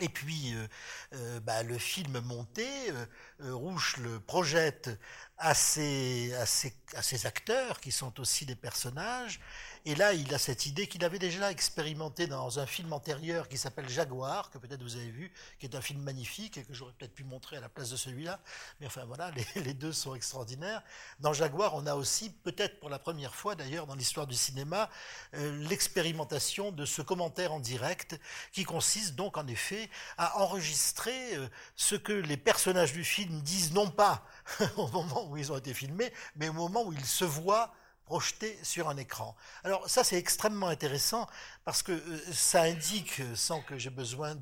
[0.01, 0.67] Et puis, euh,
[1.13, 4.89] euh, bah, le film monté, euh, Rouge le projette
[5.37, 9.39] à, ses, à ses, acteurs, qui sont aussi des personnages,
[9.85, 13.57] et là, il a cette idée qu'il avait déjà expérimenté dans un film antérieur qui
[13.57, 16.93] s'appelle Jaguar, que peut-être vous avez vu, qui est un film magnifique et que j'aurais
[16.93, 18.39] peut-être pu montrer à la place de celui-là.
[18.79, 20.81] Mais enfin voilà, les, les, deux sont extraordinaires.
[21.19, 24.89] Dans Jaguar, on a aussi, peut-être pour la première fois d'ailleurs dans l'histoire du cinéma,
[25.33, 28.17] euh, l'expérimentation de ce commentaire en direct
[28.53, 33.73] qui consiste donc en effet à enregistrer euh, ce que les personnages du film disent
[33.73, 34.25] non pas
[34.77, 37.73] au moment où ils ont été filmés, mais au moment où ils se voient
[38.05, 39.35] projeté sur un écran.
[39.63, 41.27] Alors ça c'est extrêmement intéressant
[41.63, 44.35] parce que euh, ça indique, sans que j'ai besoin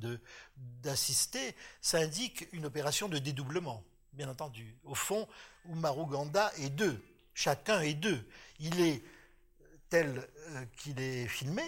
[0.84, 4.76] d'assister, ça indique une opération de dédoublement, bien entendu.
[4.84, 5.28] Au fond,
[5.69, 8.28] Umaru Ganda est deux, chacun est deux.
[8.60, 9.04] Il est
[9.89, 11.63] tel euh, qu'il est filmé,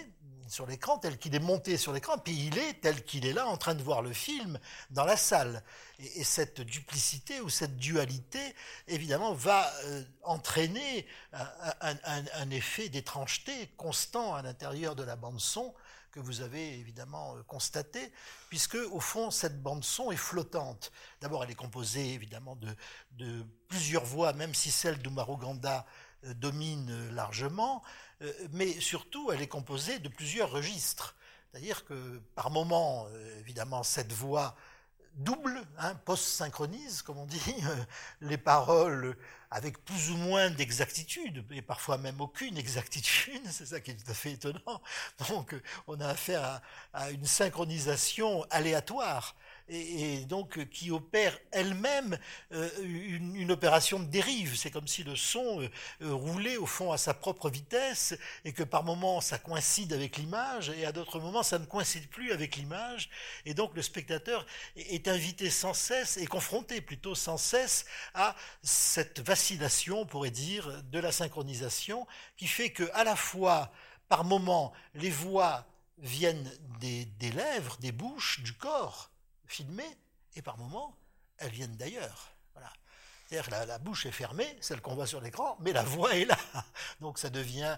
[0.48, 3.46] sur l'écran, tel qu'il est monté sur l'écran, puis il est tel qu'il est là
[3.46, 4.58] en train de voir le film
[4.90, 5.62] dans la salle.
[5.98, 8.54] Et, et cette duplicité ou cette dualité,
[8.88, 15.74] évidemment, va euh, entraîner un, effet d'étrangeté constant à l'intérieur de la bande son
[16.10, 18.12] que vous avez évidemment euh, constaté,
[18.48, 20.92] puisque au fond cette bande son est flottante.
[21.20, 22.56] D'abord, elle est composée évidemment
[23.16, 25.86] de, plusieurs voix, même si celle d'Umaru Ganda
[26.24, 27.82] euh, domine largement.
[28.22, 31.16] Euh, mais surtout, elle est composée de plusieurs registres.
[31.50, 34.56] C'est-à-dire que par moment, euh, évidemment, cette voix
[35.16, 37.40] double, hein, post-synchronise, comme on dit,
[38.20, 39.16] les paroles
[39.50, 44.10] avec plus ou moins d'exactitude, et parfois même aucune exactitude, c'est ça qui est tout
[44.10, 44.82] à fait étonnant.
[45.28, 45.54] Donc
[45.86, 46.60] on a affaire
[46.92, 49.36] à une synchronisation aléatoire
[49.68, 52.18] et, donc euh, qui opère elle-même
[52.52, 54.56] euh, une, opération de dérive.
[54.56, 55.68] C'est comme si le son euh,
[56.14, 60.70] roulait au fond à sa propre vitesse et que par moments ça coïncide avec l'image
[60.70, 63.10] et à d'autres moments ça ne coïncide plus avec l'image.
[63.44, 64.46] Et donc le spectateur
[64.76, 70.82] est invité sans cesse et confronté plutôt sans cesse à cette vacillation, on pourrait dire,
[70.84, 73.72] de la synchronisation qui fait que à la fois
[74.08, 75.66] par moments les voix
[75.98, 76.50] viennent
[76.80, 79.13] des lèvres, des bouches, du corps,
[79.46, 79.98] filmées,
[80.36, 80.96] et par moments,
[81.38, 82.30] elles viennent d'ailleurs.
[82.52, 82.72] Voilà.
[83.26, 86.24] C'est-à-dire la, la bouche est fermée, celle qu'on voit sur l'écran, mais la voix est
[86.24, 86.38] là.
[87.00, 87.76] Donc ça devient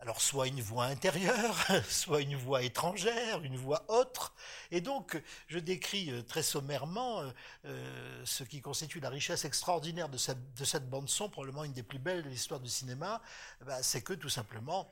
[0.00, 1.56] alors soit une voix intérieure,
[1.88, 4.34] soit une voix étrangère, une voix autre.
[4.70, 7.30] Et donc, je décris euh, très sommairement euh,
[7.66, 11.82] euh, ce qui constitue la richesse extraordinaire de cette, de cette bande-son, probablement une des
[11.82, 13.20] plus belles de l'histoire du cinéma,
[13.66, 14.90] ben, c'est que tout simplement,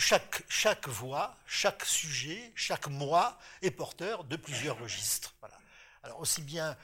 [0.00, 5.34] chaque, voix, chaque sujet, chaque moi est porteur de plusieurs registres.
[6.02, 6.76] Alors aussi bien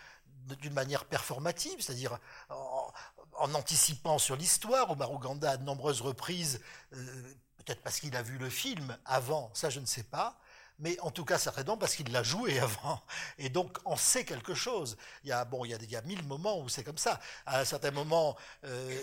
[0.60, 2.18] d'une manière performative, c'est-à-dire
[2.50, 2.92] en,
[3.38, 6.60] en, anticipant sur l'histoire, Omar Ouganda à de nombreuses reprises,
[6.92, 10.38] euh, peut-être parce qu'il a vu le film avant, ça je ne sais pas,
[10.78, 13.02] mais en tout cas certainement parce qu'il l'a joué avant.
[13.38, 14.96] Et donc on sait quelque chose.
[15.24, 16.98] Il y a, bon, il y a, il y a mille moments où c'est comme
[16.98, 17.20] ça.
[17.46, 18.98] À un certain moment, euh,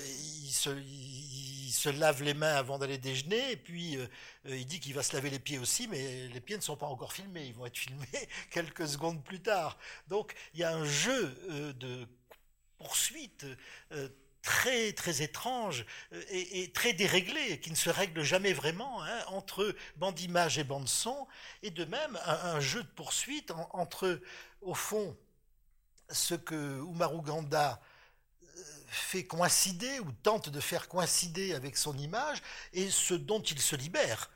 [0.45, 4.07] il, se, lave les mains avant d'aller déjeuner, et puis euh,
[4.45, 6.87] il dit qu'il va se laver les pieds aussi, mais les pieds ne sont pas
[6.87, 7.45] encore filmés.
[7.47, 9.77] Ils vont être filmés quelques secondes plus tard.
[10.07, 12.07] Donc il y a un jeu euh, de
[12.77, 13.45] poursuite
[14.43, 19.75] très très étrange euh, et, très déréglé, qui ne se règle jamais vraiment hein, entre
[19.95, 21.27] bande image et bande son,
[21.63, 24.21] et de même un, jeu de poursuite en, entre,
[24.61, 25.17] au fond,
[26.11, 27.81] ce que Umaru Ganda
[28.43, 28.47] euh,
[28.87, 33.75] fait coïncider ou tente de faire coïncider avec son image et ce dont il se
[33.75, 34.29] libère.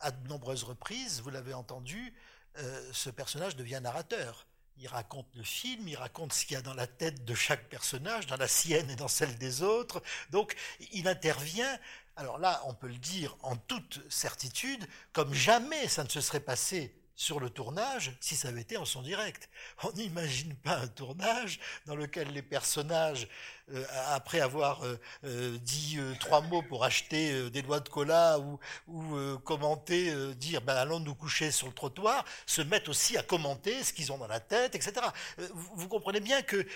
[0.00, 2.14] À de nombreuses reprises, vous l'avez entendu,
[2.56, 4.46] euh, ce personnage devient narrateur
[4.78, 7.68] il raconte le film, il raconte ce qu'il y a dans la tête de chaque
[7.68, 10.02] personnage, dans la sienne et dans celle des autres.
[10.30, 10.56] Donc
[10.92, 11.78] il intervient,
[12.16, 16.40] alors là on peut le dire en toute certitude, comme jamais ça ne se serait
[16.40, 19.50] passé sur le tournage si ça avait été en son direct.
[19.82, 23.28] On n'imagine pas un tournage dans lequel les personnages,
[23.74, 29.38] euh, après avoir euh, euh, dit trois mots pour acheter des doigts de cola ou,
[29.44, 33.92] commenter, dire ben, allons nous coucher sur le trottoir, se mettent aussi à commenter ce
[33.92, 35.06] qu'ils ont dans la tête, etc.
[35.52, 36.66] Vous, comprenez bien que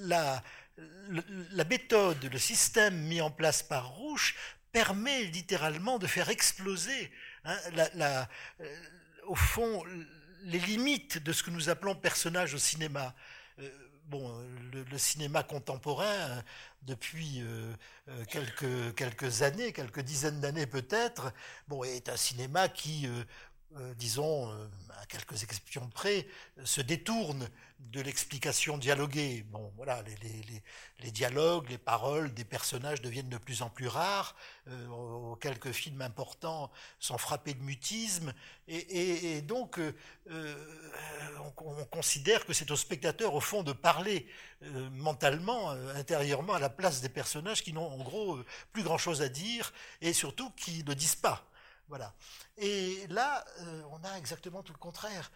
[0.00, 0.42] la,
[1.68, 4.36] méthode, le système mis en place par Rouche
[4.72, 7.12] permet littéralement de faire exploser
[7.44, 7.58] hein,
[7.94, 8.26] la
[9.26, 9.84] au fond,
[10.44, 13.14] les limites de ce que nous appelons personnage au cinéma.
[14.12, 14.44] Euh,
[14.90, 16.42] le, cinéma contemporain, euh,
[16.82, 17.72] depuis euh,
[18.28, 21.32] quelques, quelques années, quelques dizaines d'années peut-être,
[21.86, 23.08] est un cinéma qui,
[23.96, 24.52] disons,
[25.00, 26.26] à quelques exceptions près,
[26.64, 29.44] se détourne de l'explication dialoguée.
[29.50, 30.02] Bon, voilà,
[31.02, 34.34] les, dialogues, les paroles des personnages deviennent de plus en plus rares.
[34.68, 38.32] Euh, quelques films importants sont frappés de mutisme,
[38.66, 39.92] et, donc euh,
[41.58, 44.26] on, on, considère que c'est au spectateur, au fond, de parler
[44.62, 48.38] euh, mentalement, euh, intérieurement, à la place des personnages qui n'ont en gros
[48.72, 51.46] plus grand-chose à dire, et surtout qui ne disent pas.
[51.88, 52.14] Voilà.
[52.56, 53.44] Et là,
[53.90, 55.30] on a exactement tout le contraire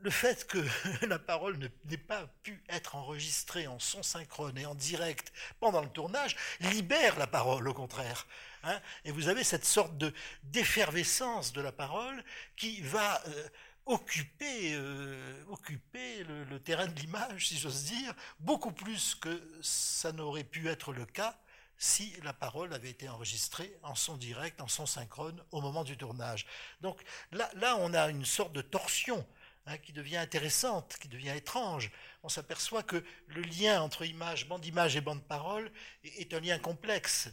[0.00, 0.58] le fait que
[1.06, 5.88] la parole n'ait pas pu être enregistrée en son synchrone et en direct pendant le
[5.88, 8.26] tournage libère la parole, au contraire.
[8.66, 8.80] Hein.
[9.04, 10.12] et vous avez cette sorte de
[10.44, 12.24] d'effervescence de la parole
[12.56, 13.48] qui va euh,
[13.84, 20.44] occuper, euh, occuper le, terrain de l'image, si j'ose dire, beaucoup plus que ça n'aurait
[20.44, 21.38] pu être le cas
[21.78, 25.96] si la parole avait été enregistrée en son direct, en son synchrone, au moment du
[25.96, 26.46] tournage.
[26.80, 29.26] Donc là, là on a une sorte de torsion
[29.66, 31.90] Hein, qui devient intéressante, qui devient étrange.
[32.22, 36.58] On s'aperçoit que le lien entre image, bande image et bande parole est, un lien
[36.58, 37.30] complexe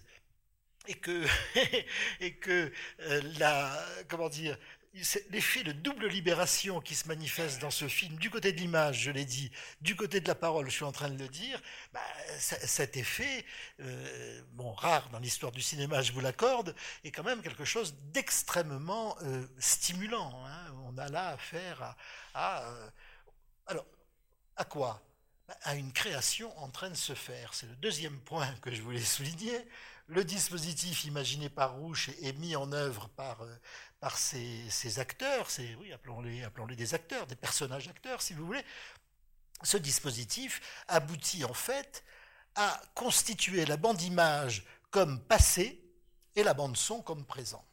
[0.87, 1.27] et que,
[2.21, 4.57] et que euh, la, comment dire,
[5.29, 9.11] l'effet de double libération qui se manifeste dans ce film, du côté de l'image, je
[9.11, 9.49] l'ai dit,
[9.79, 11.61] du côté de la parole, je suis en train de le dire,
[11.93, 12.01] bah,
[12.37, 13.45] cet effet,
[13.79, 16.75] euh, bon, rare dans l'histoire du cinéma, je vous l'accorde,
[17.05, 20.33] est quand même quelque chose d'extrêmement euh, stimulant.
[20.45, 20.75] Hein.
[20.85, 21.95] On a là affaire
[22.33, 22.63] à...
[22.63, 22.89] euh,
[23.67, 23.85] alors,
[24.57, 25.01] à quoi?
[25.47, 27.53] Bah, À une création en train de se faire.
[27.53, 29.57] C'est le deuxième point que je voulais souligner.
[30.07, 33.45] Le dispositif imaginé par Rouche et mis en œuvre par,
[34.01, 38.65] par ces, acteurs, ces, oui, appelons-les appelons des acteurs, des personnages acteurs, si vous voulez,
[39.61, 42.03] ce dispositif aboutit en fait
[42.55, 45.79] à constituer la bande image comme passé
[46.35, 47.63] et la bande son comme présent.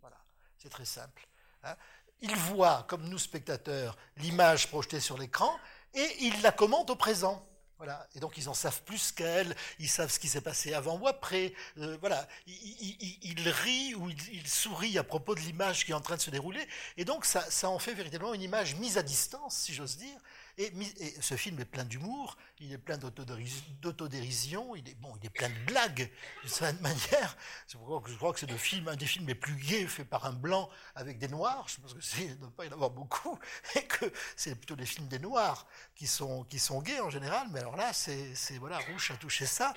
[0.00, 0.16] Voilà,
[0.56, 1.28] c'est très simple.
[1.62, 1.76] Hein.
[2.22, 5.54] Il voit, comme nous spectateurs, l'image projetée sur l'écran
[5.92, 7.46] et il la commente au présent.
[7.78, 8.08] Voilà.
[8.14, 11.06] Et donc ils en savent plus qu'elle, ils savent ce qui s'est passé avant ou
[11.06, 11.52] après.
[11.78, 12.26] Euh, voilà.
[12.46, 16.22] Il, il, rit ou il, sourit à propos de l'image qui est en train de
[16.22, 16.66] se dérouler.
[16.96, 20.18] Et donc ça en fait véritablement une image mise à distance, si j'ose dire,
[20.58, 20.72] et,
[21.20, 25.50] ce film est plein d'humour, il est plein d'autodérision, il est bon, il est plein
[25.50, 27.36] de blagues d'une certaine manière.
[27.66, 30.08] C'est pourquoi je crois que c'est le film, un des films les plus gays faits
[30.08, 31.68] par un blanc avec des noirs.
[31.68, 33.38] Je pense que c'est ne pas y en avoir beaucoup
[33.74, 37.48] et que c'est plutôt les films des noirs qui sont qui sont gays en général.
[37.50, 39.74] Mais alors là, c'est voilà, Rouge a touché ça.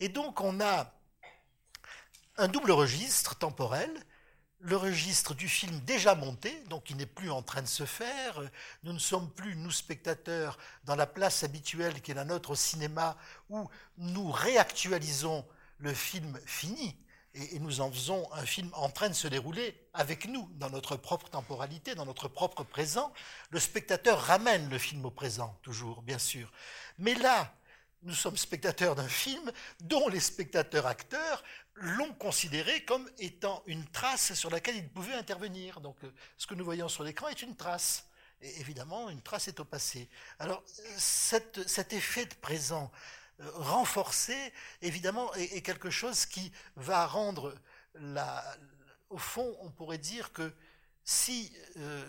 [0.00, 0.90] Et donc on a
[2.38, 3.90] un double registre temporel
[4.64, 8.40] le registre du film déjà monté, donc il n'est plus en train de se faire.
[8.82, 12.54] Nous ne sommes plus, nous spectateurs, dans la place habituelle qui est la nôtre au
[12.54, 13.18] cinéma,
[13.50, 15.44] où nous réactualisons
[15.78, 16.96] le film fini
[17.34, 20.96] et, nous en faisons un film en train de se dérouler avec nous, dans notre
[20.96, 23.12] propre temporalité, dans notre propre présent.
[23.50, 26.50] Le spectateur ramène le film au présent, toujours, bien sûr.
[26.98, 27.52] Mais là,
[28.02, 29.50] nous sommes spectateurs d'un film
[29.80, 31.42] dont les spectateurs acteurs
[31.76, 35.80] l'ont considéré comme étant une trace sur laquelle ils pouvaient intervenir.
[35.80, 38.06] Donc euh, ce que nous voyons sur l'écran est une trace.
[38.40, 40.08] Et évidemment, une trace est au passé.
[40.38, 40.62] Alors
[40.96, 42.92] cet effet de présent
[43.40, 47.54] euh, renforcé, évidemment, est, quelque chose qui va rendre.
[49.10, 50.52] Au fond, on pourrait dire que
[51.04, 52.04] si euh,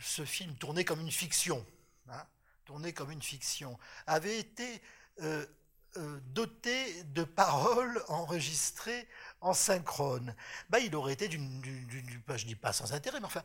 [0.00, 1.64] ce film tourné comme une fiction,
[2.08, 2.26] hein,
[2.64, 4.82] tourné comme une fiction, avait été
[6.26, 9.08] doté de paroles enregistrées
[9.40, 10.34] en synchrone,
[10.68, 11.60] bah, il aurait été d'une,
[12.26, 13.42] bah, je dis pas sans intérêt, mais enfin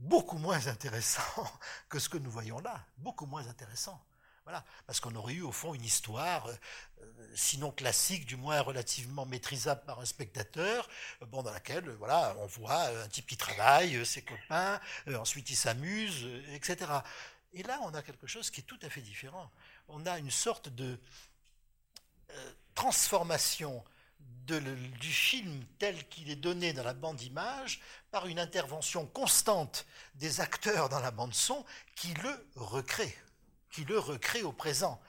[0.00, 1.52] beaucoup moins intéressant
[1.88, 4.02] que ce que nous voyons là, beaucoup moins intéressant.
[4.44, 9.26] Voilà, parce qu'on aurait eu au fond une histoire, euh, sinon classique, du moins relativement
[9.26, 10.88] maîtrisable par un spectateur,
[11.28, 14.80] bon, dans laquelle voilà, on voit un type qui travaille, ses copains,
[15.14, 16.90] ensuite il s'amuse, etc.
[17.52, 19.50] Et là, on a quelque chose qui est tout à fait différent.
[19.88, 20.98] On a une sorte de
[22.74, 23.84] transformation
[24.58, 30.40] du film tel qu'il est donné dans la bande image par une intervention constante des
[30.40, 31.64] acteurs dans la bande son
[31.94, 33.12] qui le recréent,
[33.70, 35.00] qui le recréent au présent.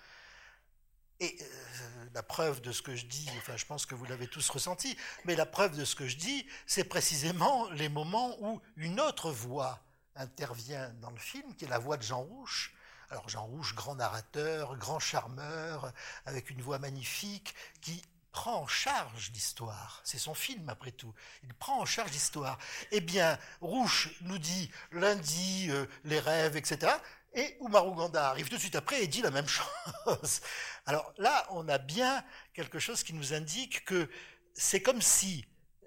[1.19, 4.27] Et euh, la preuve de ce que je dis, enfin je pense que vous l'avez
[4.27, 8.61] tous ressenti, mais la preuve de ce que je dis, c'est précisément les moments où
[8.75, 9.79] une autre voix
[10.15, 12.73] intervient dans le film, qui est la voix de Jean Rouche.
[13.11, 15.91] Alors Jean Rouche, grand narrateur, grand charmeur,
[16.25, 19.99] avec une voix magnifique, qui prend en charge l'histoire.
[20.05, 21.13] C'est son film après tout.
[21.43, 22.57] Il prend en charge l'histoire.
[22.93, 26.93] Eh bien, Rouche nous dit lundi euh, les rêves, etc.
[27.33, 29.47] Et Oumarou Ganda arrive tout de suite après et dit la même
[30.05, 30.39] chose.
[30.85, 34.09] Alors là, on a bien quelque chose qui nous indique que
[34.53, 35.45] c'est comme si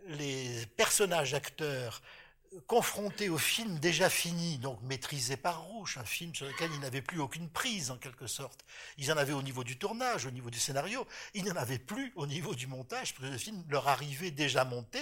[0.08, 2.02] les personnages acteurs
[2.66, 7.02] confrontés au film déjà fini, donc maîtrisé par Rouge, un film sur lequel ils n'avaient
[7.02, 8.64] plus aucune prise en quelque sorte.
[8.98, 12.12] Ils en avaient au niveau du tournage, au niveau du scénario, ils n'en avaient plus
[12.16, 15.00] au niveau du montage, parce que le film leur arrivait déjà monté,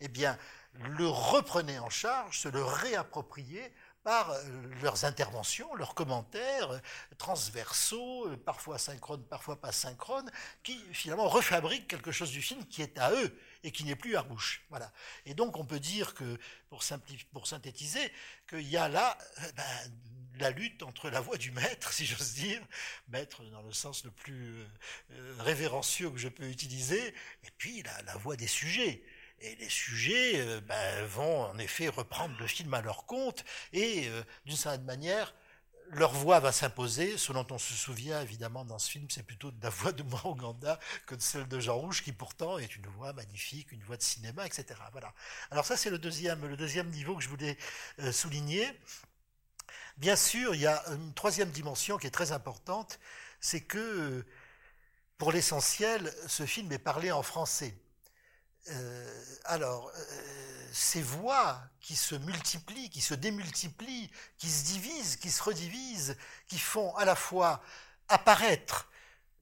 [0.00, 0.38] eh bien,
[0.74, 3.72] le reprenaient en charge, se le réappropriaient
[4.04, 4.42] par euh,
[4.82, 6.78] leurs interventions, leurs commentaires euh,
[7.18, 10.30] transversaux, euh, parfois synchrones, parfois pas synchrones,
[10.62, 14.16] qui finalement refabriquent quelque chose du film qui est à eux et qui n'est plus
[14.16, 14.64] à bouche.
[14.70, 14.92] Voilà.
[15.26, 16.38] Et donc on peut dire que,
[16.68, 16.82] pour,
[17.32, 18.12] pour synthétiser,
[18.48, 19.16] qu'il y a là
[19.56, 19.92] ben,
[20.38, 22.60] la lutte entre la voix du maître, si j'ose dire,
[23.08, 24.64] maître dans le sens le plus
[25.38, 29.04] révérencieux que je peux utiliser, et puis la, la voix des sujets.
[29.42, 34.06] Et les sujets euh, ben, vont en effet reprendre le film à leur compte et
[34.06, 35.34] euh, d'une certaine manière,
[35.90, 37.18] leur voix va s'imposer.
[37.18, 40.04] Ce dont on se souvient évidemment dans ce film, c'est plutôt de la voix de
[40.04, 43.96] Moroganda que de celle de Jean Rouge, qui pourtant est une voix magnifique, une voix
[43.96, 44.80] de cinéma, etc.
[44.92, 45.12] Voilà.
[45.50, 47.58] Alors ça, c'est le deuxième, le deuxième niveau que je voulais
[47.98, 48.70] euh, souligner.
[49.96, 53.00] Bien sûr, il y a une troisième dimension qui est très importante,
[53.40, 54.24] c'est que
[55.18, 57.74] pour l'essentiel, ce film est parlé en français.
[58.68, 65.30] Euh, alors, euh, ces voix qui se multiplient, qui se démultiplient, qui se divisent, qui
[65.30, 67.60] se redivisent, qui font à la fois
[68.08, 68.88] apparaître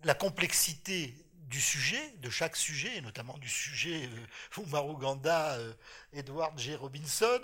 [0.05, 4.63] la complexité du sujet, de chaque sujet, et notamment du sujet euh,
[5.27, 5.75] euh,
[6.13, 6.75] Edward G.
[6.77, 7.41] Robinson,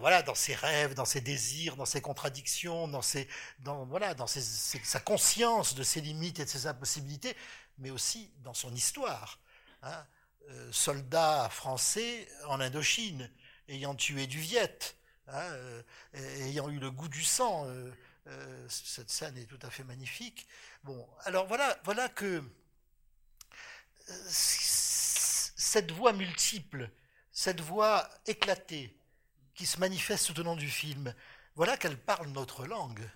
[0.00, 5.74] voilà, dans ses rêves, dans ses désirs, dans ses contradictions, dans, voilà, dans sa conscience
[5.74, 7.34] de ses limites et de ses impossibilités,
[7.78, 9.38] mais aussi dans son histoire.
[9.82, 10.06] Hein,
[10.50, 13.28] euh, soldats français en Indochine,
[13.68, 15.82] ayant tué du Viet, hein, euh,
[16.14, 17.66] ayant eu le goût du sang.
[18.28, 20.46] Euh, cette scène est tout à fait magnifique.
[20.84, 22.44] Bon, alors voilà, voilà que
[24.06, 26.90] cette voix multiple,
[27.32, 28.96] cette voix éclatée,
[29.54, 31.14] qui se manifeste tout au long du film,
[31.56, 33.08] voilà qu'elle parle notre langue.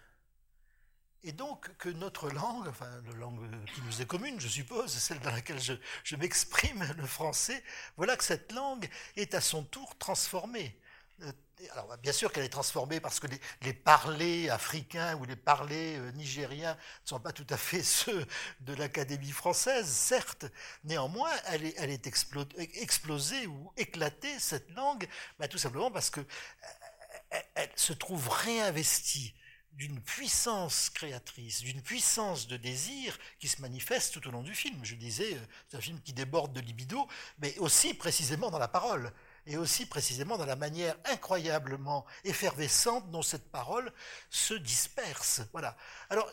[1.26, 3.40] Et donc que notre langue, enfin la langue
[3.74, 7.64] qui nous est commune, je suppose, celle dans laquelle je, m'exprime, le français,
[7.96, 10.78] voilà que cette langue est à son tour transformée.
[11.22, 11.32] Euh,
[11.72, 13.26] alors bien sûr qu'elle est transformée parce que
[13.62, 18.24] les, parlers africains ou les parlers euh, nigériens ne sont pas tout à fait ceux
[18.60, 20.46] de l'Académie française, certes.
[20.84, 25.08] Néanmoins, elle est, elle est explosée ou éclatée, cette langue,
[25.40, 29.34] bah, tout simplement parce que euh, elle se trouve réinvestie
[29.76, 34.82] d'une puissance créatrice, d'une puissance de désir qui se manifeste tout au long du film.
[34.82, 37.06] Je disais, euh, c'est un film qui déborde de libido,
[37.38, 39.12] mais aussi précisément dans la parole,
[39.46, 43.92] et aussi précisément dans la manière incroyablement effervescente dont cette parole
[44.30, 45.42] se disperse.
[45.52, 45.76] Voilà.
[46.08, 46.32] Alors,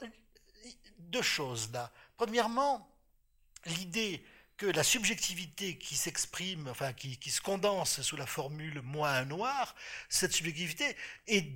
[0.97, 1.91] deux choses là.
[2.15, 2.89] Premièrement,
[3.65, 4.25] l'idée
[4.55, 9.25] que la subjectivité qui s'exprime, enfin qui, qui, se condense sous la formule moi un
[9.25, 9.75] noir,
[10.07, 10.95] cette subjectivité
[11.27, 11.51] est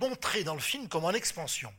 [0.00, 1.72] montré dans le film comme en expansion.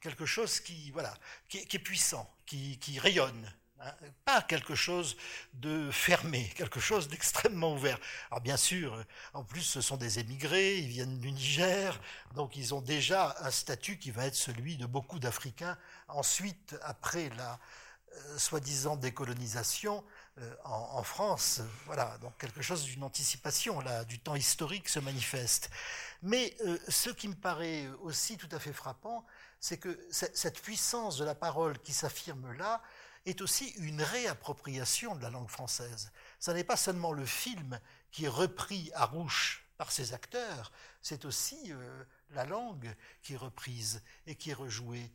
[0.00, 1.14] Quelque chose qui, voilà,
[1.48, 3.52] qui, est puissant, qui, rayonne.
[3.80, 3.92] Hein.
[4.24, 5.16] pas quelque chose
[5.54, 7.98] de fermé, quelque chose d'extrêmement ouvert.
[8.30, 11.98] Alors bien sûr, en plus, ce sont des émigrés, ils viennent du Niger,
[12.34, 15.76] donc ils ont déjà un statut qui va être celui de beaucoup d'Africains.
[16.08, 17.58] Ensuite, après la
[18.14, 20.04] euh, soi-disant décolonisation,
[20.38, 21.60] euh, en, France.
[21.86, 25.70] Voilà, donc quelque chose d'une anticipation là, du temps historique se manifeste.
[26.22, 29.24] Mais euh, ce qui me paraît aussi tout à fait frappant,
[29.60, 32.82] c'est que cette puissance de la parole qui s'affirme là
[33.26, 36.10] est aussi une réappropriation de la langue française.
[36.40, 37.78] Ce n'est pas seulement le film
[38.10, 42.92] qui est repris à rouge par ses acteurs, c'est aussi euh, la langue
[43.22, 45.12] qui est reprise et qui est rejouée.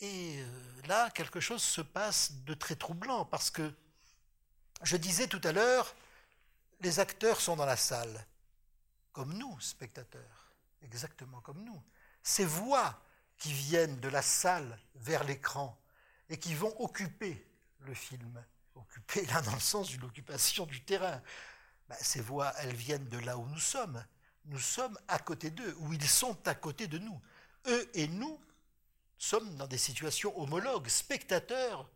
[0.00, 0.42] Et
[0.86, 3.74] là, quelque chose se passe de très troublant parce que
[4.82, 5.94] je disais tout à l'heure,
[6.80, 8.26] les acteurs sont dans la salle,
[9.12, 10.52] comme nous, spectateurs.
[10.82, 11.82] exactement comme nous.
[12.22, 13.02] Ces voix
[13.36, 15.76] qui viennent de la salle vers l'écran
[16.28, 17.44] et qui vont occuper
[17.80, 21.20] le film, occuper là dans le sens d'une occupation du terrain,
[21.88, 24.04] ben, ces voix, elles viennent de là où nous sommes.
[24.44, 27.20] Nous sommes à côté d'eux, ou ils sont à côté de nous.
[27.66, 28.40] Eux et nous
[29.16, 31.88] sommes dans des situations homologues, spectateurs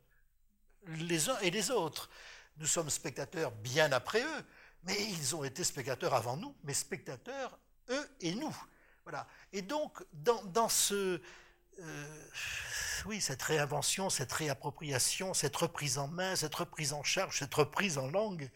[0.87, 2.11] les uns et les autres.
[2.59, 4.45] Nous sommes spectateurs bien après eux,
[4.85, 7.59] mais ils ont été spectateurs avant nous, mais spectateurs
[7.91, 8.57] eux et nous.
[9.05, 9.27] Voilà.
[9.53, 11.21] Et donc, dans, ce,
[11.81, 12.29] euh,
[13.07, 17.99] oui, cette réinvention, cette réappropriation, cette reprise en main, cette reprise en charge, cette reprise
[17.99, 18.51] en langue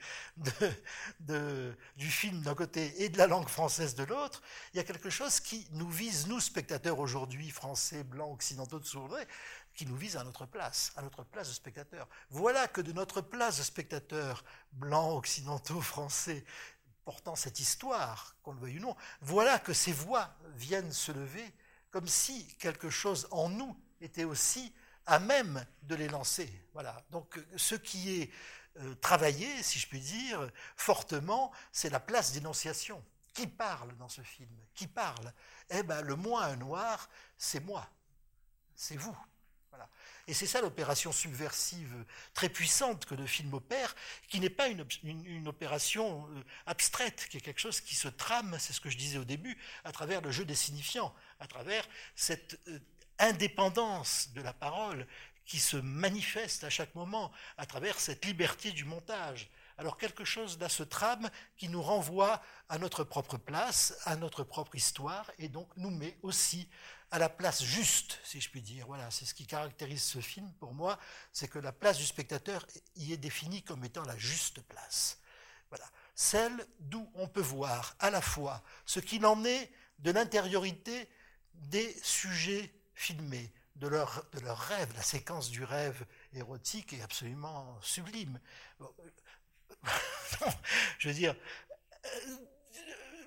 [1.20, 4.42] de, du film d'un côté et de la langue française de l'autre,
[4.72, 8.86] il y a quelque chose qui nous vise, nous, spectateurs aujourd'hui, français, blancs, occidentaux de
[8.86, 9.26] Sourdray,
[9.76, 12.08] qui nous vise à notre place, à notre place de spectateur.
[12.30, 16.44] Voilà que de notre place de spectateur, blancs, occidentaux, français,
[17.04, 21.54] portant cette histoire, qu'on le veuille ou non, voilà que ces voix viennent se lever
[21.90, 24.74] comme si quelque chose en nous était aussi
[25.06, 26.52] à même de les lancer.
[26.72, 27.00] Voilà.
[27.10, 28.30] Donc ce qui est
[28.78, 33.04] euh, travaillé, si je puis dire, fortement, c'est la place d'énonciation.
[33.32, 34.50] Qui parle dans ce film?
[34.74, 35.32] Qui parle?
[35.70, 37.86] Eh bien, le moi noir, c'est moi,
[38.74, 39.16] c'est vous.
[40.28, 42.04] Et c'est ça l'opération subversive
[42.34, 43.94] très puissante que le film opère,
[44.28, 48.72] qui n'est pas une, opération euh, abstraite, qui est quelque chose qui se trame, c'est
[48.72, 52.58] ce que je disais au début, à travers le jeu des signifiants, à travers cette
[52.66, 52.80] euh,
[53.20, 55.06] indépendance de la parole
[55.44, 59.48] qui se manifeste à chaque moment, à travers cette liberté du montage.
[59.78, 64.42] Alors quelque chose dans ce trame qui nous renvoie à notre propre place, à notre
[64.42, 66.68] propre histoire, et donc nous met aussi
[67.10, 68.86] à la place juste, si je puis dire.
[68.86, 70.98] Voilà, c'est ce qui caractérise ce film pour moi,
[71.32, 75.18] c'est que la place du spectateur y est définie comme étant la juste place.
[75.70, 81.08] Voilà, celle d'où on peut voir à la fois ce qu'il en est de l'intériorité
[81.54, 84.92] des sujets filmés, de leur, de leur rêve.
[84.94, 86.04] La séquence du rêve
[86.34, 88.38] érotique est absolument sublime.
[90.98, 91.34] je veux dire,
[92.04, 92.36] euh,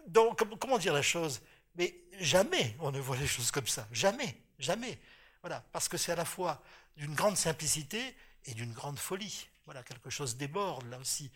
[0.07, 1.41] donc, comment dire la chose?
[1.75, 3.87] Mais jamais on ne voit les choses comme ça.
[3.91, 4.99] Jamais, jamais.
[5.41, 6.61] Voilà, parce que c'est à la fois
[6.97, 8.15] d'une grande simplicité
[8.45, 9.47] et d'une grande folie.
[9.65, 11.31] Voilà, quelque chose déborde là aussi.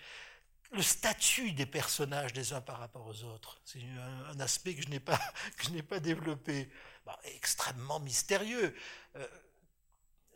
[0.71, 4.89] Le statut des personnages des uns par rapport aux autres, c'est un, aspect que je
[4.89, 6.69] n'ai pas, développé.
[7.05, 8.75] Bah, extrêmement mystérieux.
[9.15, 9.27] Euh,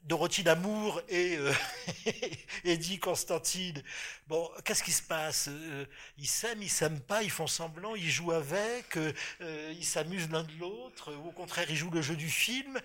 [0.08, 1.54] Dorothy Lamour et euh,
[2.64, 3.84] Eddie Constantine.
[4.28, 5.86] Bon, qu'est-ce qui se passe euh,
[6.18, 9.12] Ils s'aiment, ils s'aiment pas, ils font semblant, ils jouent avec, euh,
[9.76, 12.80] ils s'amusent l'un de l'autre, ou au contraire, ils jouent le jeu du film.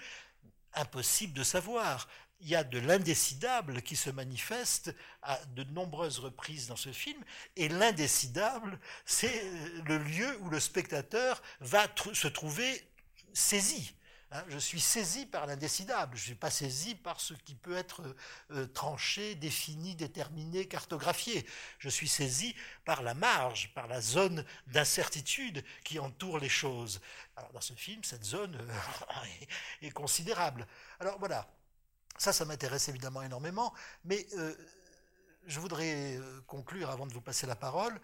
[0.74, 2.08] Impossible de savoir.
[2.40, 4.92] Il y a de l'indécidable qui se manifeste
[5.22, 7.22] à de nombreuses reprises dans ce film,
[7.54, 9.44] et l'indécidable, c'est
[9.84, 12.82] le lieu où le spectateur va se trouver
[13.32, 13.94] saisi
[14.34, 17.76] Hein, je suis saisi par l'indécidable, je ne suis pas saisi par ce qui peut
[17.76, 18.02] être
[18.52, 21.46] euh, tranché, défini, déterminé, cartographié.
[21.78, 22.54] Je suis saisi
[22.86, 27.02] par la marge, par la zone d'incertitude qui entoure les choses.
[27.36, 29.26] Alors dans ce film, cette zone euh,
[29.82, 30.66] est, considérable.
[30.98, 31.46] Alors voilà,
[32.16, 33.74] ça, ça m'intéresse évidemment énormément,
[34.06, 34.54] mais euh,
[35.44, 38.00] je voudrais conclure avant de vous passer la parole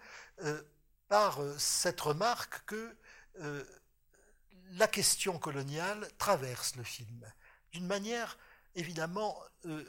[1.07, 2.97] par cette remarque que
[4.73, 7.25] la question coloniale traverse le film
[7.71, 8.37] d'une manière
[8.75, 9.83] évidemment euh,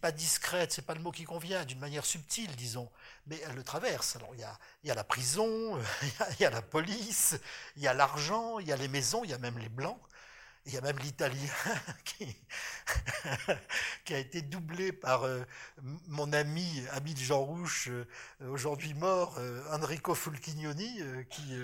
[0.00, 2.90] pas discrète, c'est pas le mot qui convient, d'une manière subtile, disons,
[3.26, 4.16] mais elle le traverse.
[4.16, 7.38] Alors il y a, la prison, il y a, la police,
[7.76, 10.00] il y a l'argent, il y a les maisons, il y a même les blancs,
[10.66, 11.52] il y a même l'italien
[14.04, 15.42] qui, a été doublé par euh,
[16.06, 17.48] mon ami, ami de Jean
[17.88, 18.04] euh,
[18.50, 21.00] aujourd'hui mort, euh, Enrico Fulchignoni,
[21.30, 21.56] qui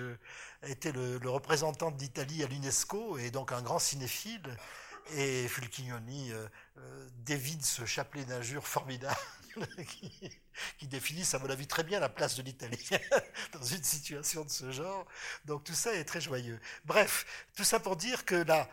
[0.65, 4.57] était le, représentant d'Italie à l'UNESCO et donc un grand cinéphile.
[5.13, 6.31] Et Fulchignoni
[7.17, 9.15] dévide ce chapelet d'injures formidable
[9.87, 10.31] qui,
[10.79, 12.89] qui, définissent, à mon avis, très bien la place de l'Italie
[13.53, 15.05] dans une situation de ce genre.
[15.45, 16.59] Donc tout ça est très joyeux.
[16.85, 18.67] Bref, tout ça pour dire que là,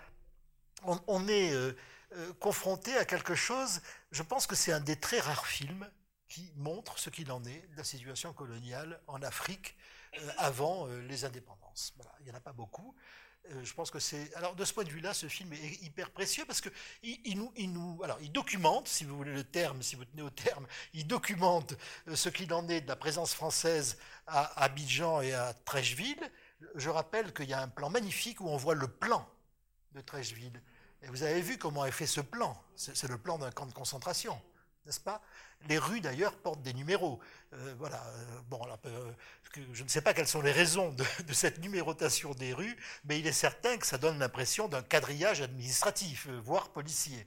[0.85, 1.77] on, est euh,
[2.13, 3.81] euh, confronté à quelque chose,
[4.11, 5.89] je pense que c'est un des très rares films
[6.29, 9.77] qui montre ce qu'il en est de la situation coloniale en Afrique
[10.19, 11.62] euh, avant les indépendances.
[12.21, 12.95] Il n'y en a pas beaucoup.
[13.63, 14.33] je pense que c'est.
[14.35, 17.53] Alors, de ce point de vue-là, ce film est hyper précieux parce qu'il il nous,
[17.57, 20.67] il nous, alors, il documente, si vous voulez le terme, si vous tenez au terme,
[20.95, 21.75] il documente
[22.15, 26.31] ce qu'il en est de la présence française à Abidjan et à Trècheville.
[26.77, 29.29] Je rappelle qu'il y a un plan magnifique où on voit le plan
[29.93, 30.63] de Trècheville
[31.03, 32.57] et vous avez vu comment est fait ce plan.
[32.77, 34.41] C'est le plan d'un camp de concentration.
[34.87, 35.23] N'est-ce pas?
[35.69, 37.21] Les rues, d'ailleurs, portent des numéros.
[37.53, 38.03] Euh, voilà.
[38.07, 39.13] Euh, euh,
[39.73, 43.27] je ne sais pas quelles sont les raisons de, cette numérotation des rues, mais il
[43.27, 47.27] est certain que ça donne l'impression d'un quadrillage administratif, voire policier.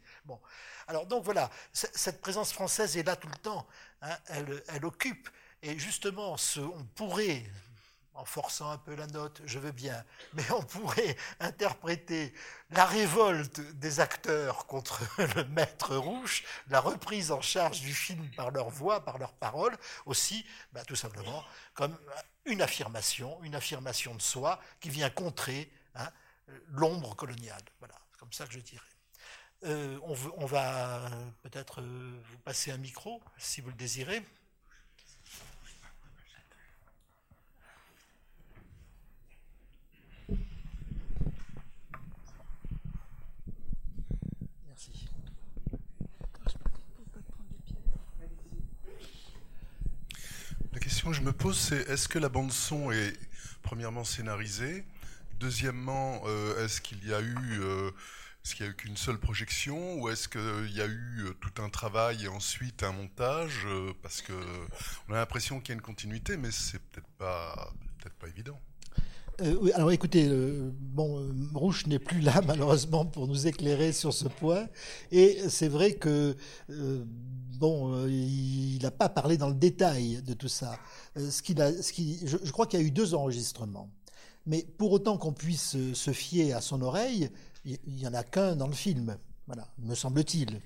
[0.87, 3.67] Alors, donc voilà, cette présence française est là tout le temps.
[4.01, 4.17] Hein.
[4.27, 5.29] elle, elle occupe.
[5.61, 7.43] Et justement, on pourrait,
[8.15, 10.03] en forçant un peu la note, je veux bien,
[10.33, 12.33] mais on pourrait interpréter
[12.69, 15.01] la révolte des acteurs contre
[15.35, 19.77] le maître rouge, la reprise en charge du film par leur voix, par leurs paroles,
[20.05, 21.43] aussi, bah, tout simplement,
[21.73, 21.97] comme
[22.45, 26.09] une affirmation, une affirmation de soi qui vient contrer hein,
[26.69, 27.63] l'ombre coloniale.
[27.79, 28.83] Voilà, c'est comme ça que je dirais.
[29.63, 31.09] Euh, on, va
[31.41, 34.23] peut-être euh, vous passer un micro, si vous le désirez.
[51.05, 53.13] Question que je me pose, c'est est-ce que la bande son est
[53.61, 54.83] premièrement scénarisée?
[55.39, 57.91] Deuxièmement, euh, est-ce qu'il y a eu, euh,
[58.41, 61.33] ce qu'il y a eu qu'une seule projection, ou est-ce qu'il y a eu euh,
[61.41, 63.67] tout un travail et ensuite un montage?
[64.01, 64.33] Parce que
[65.07, 68.59] on a l'impression qu'il y a une continuité, mais c'est peut-être pas, peut-être pas évident.
[69.61, 74.67] oui, alors écoutez, bon, Rouge n'est plus là malheureusement pour nous éclairer sur ce point,
[75.11, 76.35] et c'est vrai que
[77.57, 80.77] bon, euh, il n'a pas parlé dans le détail de tout ça.
[81.17, 83.89] Euh, ce je, crois qu'il y a eu deux enregistrements.
[84.45, 87.29] Mais pour autant qu'on puisse se fier à son oreille,
[87.65, 89.17] il n'y en a qu'un dans le film.
[89.79, 90.59] Me semble-t-il.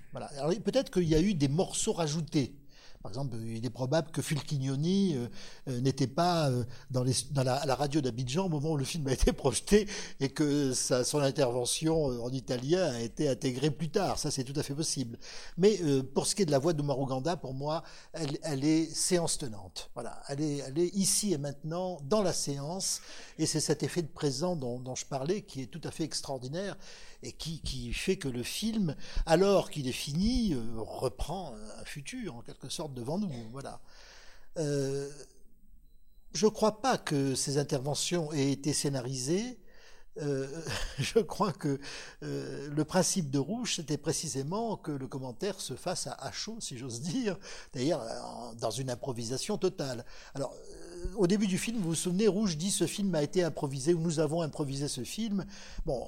[0.64, 2.56] Peut-être qu'il y a eu des morceaux rajoutés.
[3.02, 5.28] Par exemple, il est probable que Fulchignoni euh,
[5.70, 7.06] euh, n'était pas euh, dans,
[7.44, 9.88] la, radio d'Abidjan au moment où le film a été projeté
[10.20, 14.20] et que son intervention en italien a été intégrée plus tard.
[14.20, 15.18] Ça, c'est tout à fait possible.
[15.58, 15.80] Mais
[16.14, 19.90] pour ce qui est de la voix de Maruganda, pour moi, elle, est séance tenante.
[19.94, 23.02] Voilà, elle est, ici et maintenant dans la séance
[23.38, 26.76] et c'est cet effet de présent dont je parlais qui est tout à fait extraordinaire
[27.24, 28.96] et qui, fait que le film,
[29.26, 33.32] alors qu'il est fini, euh, reprend un futur en quelque sorte devant nous.
[33.52, 33.82] Voilà.
[34.58, 35.10] Euh,
[36.34, 39.60] je ne crois pas que ces interventions aient été scénarisées.
[40.22, 40.48] Euh,
[41.00, 41.80] je crois que
[42.22, 47.02] le principe de Rouge, c'était précisément que le commentaire se fasse à, chaud, si j'ose
[47.02, 47.38] dire,
[47.74, 48.02] d'ailleurs
[48.56, 50.06] dans une improvisation totale.
[50.36, 50.56] Alors,
[51.16, 54.00] au début du film, vous vous souvenez, Rouge dit ce film a été improvisé ou
[54.00, 55.46] nous avons improvisé ce film.
[55.86, 56.08] Bon,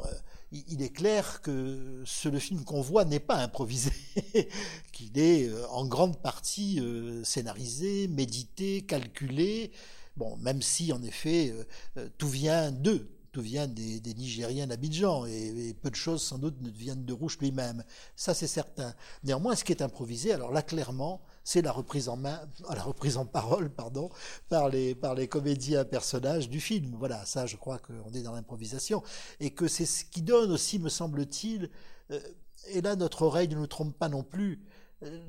[0.51, 3.91] il est clair que le film qu'on voit n'est pas improvisé,
[4.91, 9.71] qu'il est euh, en grande partie euh, scénarisé, médité, calculé.
[10.17, 11.53] Bon, même si en effet
[11.97, 16.61] euh, tout vient d'eux, tout vient des, Nigériens d'Abidjan, et, peu de choses sans doute
[16.61, 17.83] ne viennent de Rouge lui-même.
[18.17, 18.93] Ça, c'est certain.
[19.23, 22.39] Néanmoins, ce qui est improvisé, alors là, clairement, c'est la reprise en main,
[22.69, 24.09] la reprise en parole, pardon,
[24.49, 26.95] par les, par les comédiens personnages du film.
[26.97, 29.03] Voilà, ça, je crois qu'on est dans l'improvisation.
[29.39, 31.69] Et que c'est ce qui donne aussi, me semble-t-il,
[32.11, 32.19] euh,
[32.67, 34.61] et là, notre oreille ne nous trompe pas non plus,
[35.03, 35.19] euh,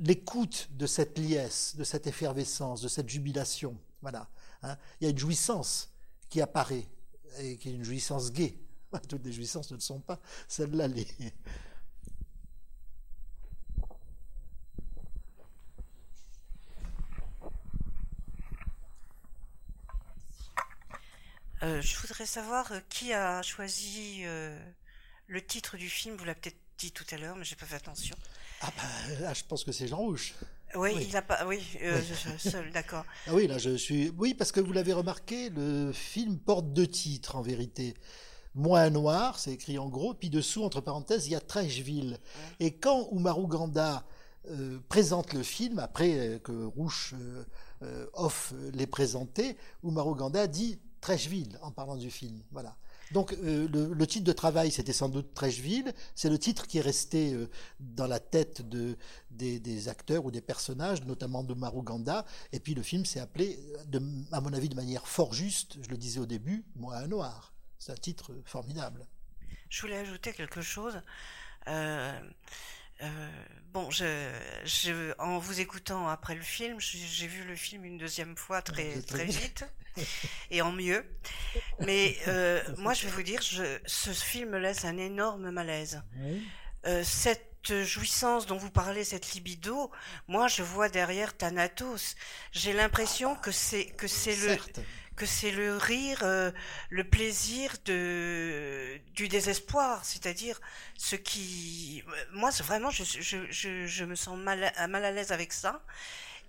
[0.00, 3.76] l'écoute de cette liesse, de cette effervescence, de cette jubilation.
[4.00, 4.28] Voilà.
[4.62, 4.76] Hein.
[5.00, 5.90] Il y a une jouissance
[6.30, 6.88] qui apparaît
[7.40, 8.56] et qui est une jouissance gaie.
[9.08, 10.88] Toutes les jouissances ne le sont pas, celle-là
[21.62, 24.58] euh, je voudrais savoir euh, qui a choisi euh,
[25.26, 26.16] le titre du film.
[26.16, 28.16] Vous l'avez peut-être dit tout à l'heure, mais j'ai pas fait attention.
[28.60, 30.34] Ah bah, là, je pense que c'est Jean Rouge.
[30.74, 31.46] Oui, il a pas.
[31.46, 31.62] Oui,
[32.38, 33.04] seul, d'accord.
[33.26, 34.10] Ah oui, là, je suis.
[34.18, 37.94] Oui, parce que vous l'avez remarqué, le film porte deux titres en vérité.
[38.54, 42.18] Moins noir, c'est écrit en gros, puis dessous, entre parenthèses, il y a Trècheville.
[42.60, 44.04] Et quand Umaru Ganda
[44.50, 47.14] euh, présente le film, après euh, que Rouche
[47.82, 52.42] euh, off l'ait présenté, Umaru Ganda dit Trècheville en parlant du film.
[52.50, 52.76] Voilà.
[53.12, 55.92] Donc euh, le, titre de travail, c'était sans doute Trècheville.
[56.14, 57.48] C'est le titre qui est resté euh,
[57.80, 58.96] dans la tête de,
[59.30, 62.26] des, acteurs ou des personnages, notamment de Maruganda.
[62.52, 65.88] Et puis le film s'est appelé, de, à mon avis, de manière fort juste, je
[65.88, 67.52] le disais au début, Moi un noir.
[67.78, 69.06] C'est un titre formidable.
[69.70, 71.00] Je voulais ajouter quelque chose.
[71.68, 72.20] Euh,
[73.72, 78.62] bon, je, en vous écoutant après le film, j'ai vu le film une deuxième fois
[78.62, 79.64] très, très vite.
[80.50, 81.04] et en mieux.
[81.80, 86.02] Mais euh, moi, je vais vous dire, je, ce film me laisse un énorme malaise.
[86.86, 89.90] Euh, cette jouissance dont vous parlez, cette libido,
[90.26, 92.14] moi, je vois derrière Thanatos.
[92.52, 94.56] J'ai l'impression que c'est que c'est le
[95.18, 96.52] que c'est le rire, euh,
[96.90, 100.60] le plaisir de du désespoir, c'est-à-dire
[100.96, 105.52] ce qui, moi, vraiment, je, je, je, je, me sens mal, mal à l'aise avec
[105.52, 105.82] ça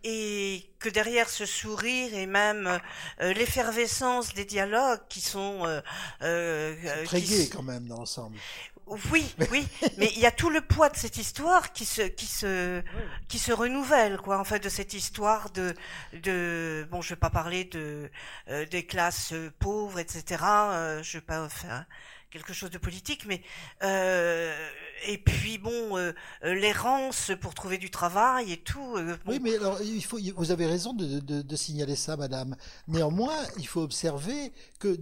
[0.04, 2.80] et que derrière ce sourire et même
[3.22, 5.82] euh, l'effervescence des dialogues qui sont euh,
[6.22, 8.38] euh très quand même dans l'ensemble.
[9.12, 9.68] Oui, oui,
[9.98, 12.82] mais il y a tout le poids de cette histoire qui se qui se
[13.28, 15.74] qui se renouvelle quoi en fait de cette histoire de
[16.14, 18.10] de bon je vais pas parler de
[18.50, 20.44] euh, des classes pauvres etc.
[20.44, 21.86] Euh, je vais pas faire
[22.30, 23.42] quelque chose de politique, mais
[23.84, 24.54] euh,
[25.08, 26.12] et puis bon, euh,
[26.44, 28.98] euh, l'errance pour trouver du travail et tout.
[29.26, 32.56] Oui, mais alors il faut, vous avez raison de, de, signaler ça, Madame.
[32.88, 34.98] Néanmoins, il faut observer que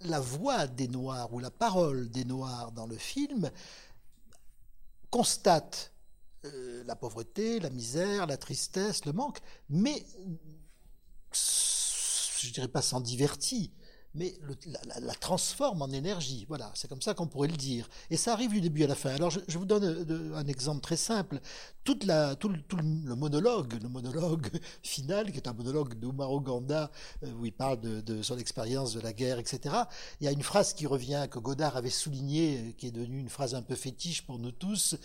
[0.00, 3.50] la voix des Noirs ou la parole des Noirs dans le film
[5.10, 5.92] constate
[6.84, 10.06] la pauvreté, la misère, la tristesse, le manque, mais
[11.32, 13.72] je dirais pas sans divertit
[14.16, 14.34] mais
[15.00, 16.44] la, transforme en énergie.
[16.48, 17.88] Voilà, c'est comme ça qu'on pourrait le dire.
[18.10, 19.10] Et ça arrive du début à la fin.
[19.10, 21.40] Alors je, vous donne euh, un exemple très simple.
[21.84, 24.48] Tout, le, monologue, le monologue
[24.82, 26.90] final, qui est un monologue d'Omar Ganda,
[27.22, 29.74] euh, où il parle de, de son expérience de la guerre, etc.
[30.20, 33.28] Il y a une phrase qui revient, que Godard avait soulignée, qui est devenue une
[33.28, 34.96] phrase un peu fétiche pour nous tous.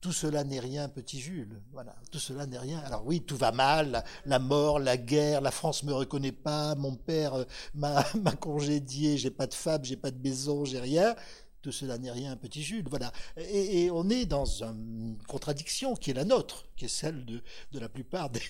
[0.00, 1.60] Tout cela n'est rien, petit Jules.
[1.72, 2.78] Voilà, tout cela n'est rien.
[2.80, 6.94] Alors oui, tout va mal, la, mort, la guerre, la France me reconnaît pas, mon
[6.94, 7.44] père euh,
[7.74, 8.04] m'a
[8.40, 11.16] congédié, j'ai pas de femme, j'ai pas de maison, j'ai rien
[11.62, 12.86] tout cela n'est rien, petit Jules.
[12.88, 13.12] Voilà.
[13.36, 17.42] Et, on est dans une contradiction qui est la nôtre, qui est celle de,
[17.72, 18.40] de la plupart des,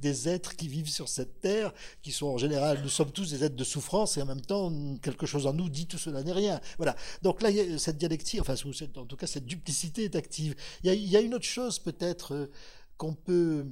[0.00, 1.72] des, êtres qui vivent sur cette terre,
[2.02, 4.72] qui sont en général, nous sommes tous des êtres de souffrance, et en même temps,
[5.02, 6.60] quelque chose en nous dit tout cela n'est rien.
[6.76, 6.96] Voilà.
[7.22, 8.54] Donc là, cette dialectique, enfin,
[8.96, 10.54] en tout cas, cette duplicité est active.
[10.82, 12.50] Il y a, une autre chose peut-être euh,
[12.96, 13.66] qu'on peut,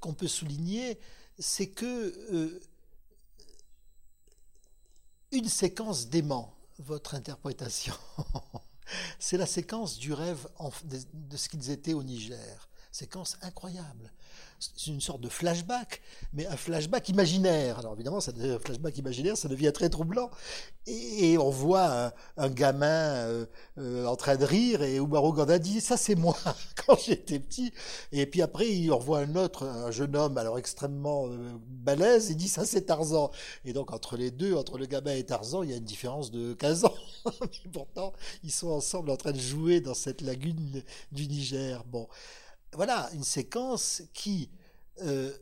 [0.00, 0.98] qu'on peut souligner,
[1.38, 2.60] c'est que euh,
[5.32, 7.94] une séquence d'aimant, votre interprétation.
[9.18, 10.48] C'est la séquence du rêve
[11.12, 12.68] de ce qu'ils étaient au Niger.
[12.90, 14.12] Séquence incroyable
[14.58, 16.00] c'est une sorte de flashback,
[16.32, 17.78] mais un flashback imaginaire.
[17.78, 20.30] Alors évidemment, ça, un flashback imaginaire, ça devient très troublant.
[20.86, 23.46] Et, on voit un, gamin euh,
[23.78, 26.36] euh, en train de rire, et Oumaro Ganda dit, ça c'est moi,
[26.86, 27.72] quand j'étais petit.
[28.10, 31.36] Et puis après, il revoit un autre, un jeune homme, alors extrêmement euh,
[31.68, 33.30] balèze, il dit, ça c'est Tarzan.
[33.64, 36.30] Et donc entre les deux, entre le gamin et Tarzan, il y a une différence
[36.30, 36.94] de 15 ans.
[37.40, 40.82] mais pourtant, ils sont ensemble en train de jouer dans cette lagune
[41.12, 41.84] du Niger.
[41.84, 42.08] Bon
[42.72, 44.50] voilà une séquence qui
[45.02, 45.32] euh,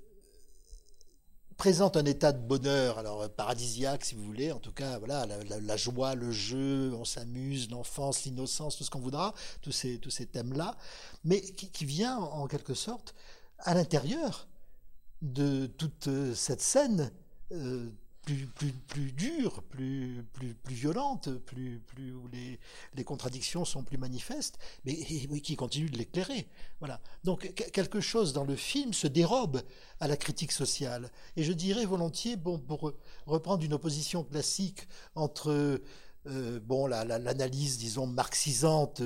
[1.57, 5.77] présente un état de bonheur, alors paradisiaque si vous voulez, en tout cas voilà la,
[5.77, 10.27] joie, le jeu, on s'amuse, l'enfance, l'innocence, tout ce qu'on voudra, tous ces tous ces
[10.27, 10.77] thèmes là,
[11.25, 13.15] mais qui, vient en quelque sorte
[13.59, 14.47] à l'intérieur
[15.23, 17.11] de toute cette scène.
[17.53, 17.91] Euh,
[18.27, 22.59] plus, plus, plus dure, plus, plus, plus violente, plus, plus, où les,
[22.95, 24.97] les contradictions sont plus manifestes, mais
[25.41, 26.49] qui continue de l'éclairer.
[26.81, 27.01] Voilà.
[27.23, 29.63] Donc quelque chose dans le film se dérobe
[30.01, 31.13] à la critique sociale.
[31.37, 32.93] Et je dirais volontiers, bon, pour
[33.27, 35.81] reprendre une opposition classique entre
[36.29, 39.01] euh, bon, l'analyse, disons, marxisante,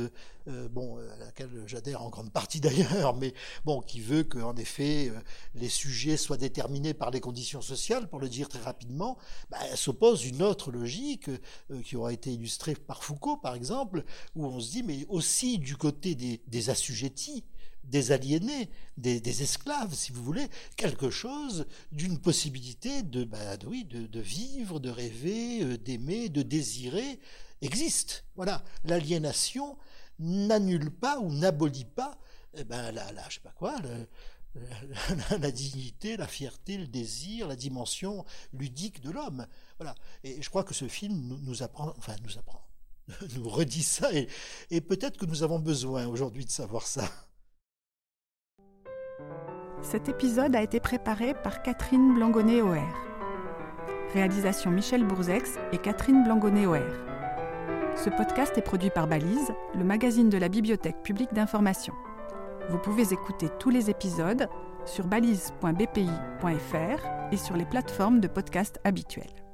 [0.48, 5.08] euh, bon, à laquelle j'adhère en grande partie d'ailleurs, mais bon, qui veut qu'en effet,
[5.10, 5.18] euh,
[5.54, 9.18] les sujets soient déterminés par les conditions sociales, pour le dire très rapidement,
[9.50, 11.30] bah, s'oppose une autre logique
[11.84, 14.04] qui aura été illustrée par Foucault, par exemple,
[14.34, 17.44] où on se dit, mais aussi du côté des, des assujettis,
[17.84, 24.20] des aliénés, des, esclaves, si vous voulez, quelque chose d'une possibilité de, bah, oui, de,
[24.20, 27.18] vivre, de rêver, euh, d'aimer, de désirer,
[27.60, 28.24] existe.
[28.36, 29.76] Voilà, l'aliénation
[30.18, 32.18] n'annule pas ou n'abolit pas,
[32.54, 33.76] eh ben, la, je sais pas quoi,
[35.40, 39.46] la, dignité, la fierté, le désir, la dimension ludique de l'homme.
[39.78, 39.94] Voilà.
[40.24, 42.66] Et je crois que ce film nous, apprend, enfin nous apprend,
[43.36, 44.10] nous redit ça,
[44.70, 47.08] et peut-être que nous avons besoin aujourd'hui de savoir ça.
[49.82, 52.86] Cet épisode a été préparé par Catherine Blangonnet-Oher.
[54.12, 56.92] Réalisation Michel Bourzex et Catherine Blangonnet-Oher.
[57.96, 61.94] Ce podcast est produit par Balise, le magazine de la Bibliothèque publique d'information.
[62.68, 64.48] Vous pouvez écouter tous les épisodes
[64.84, 69.49] sur balise.bpi.fr et sur les plateformes de podcast habituelles.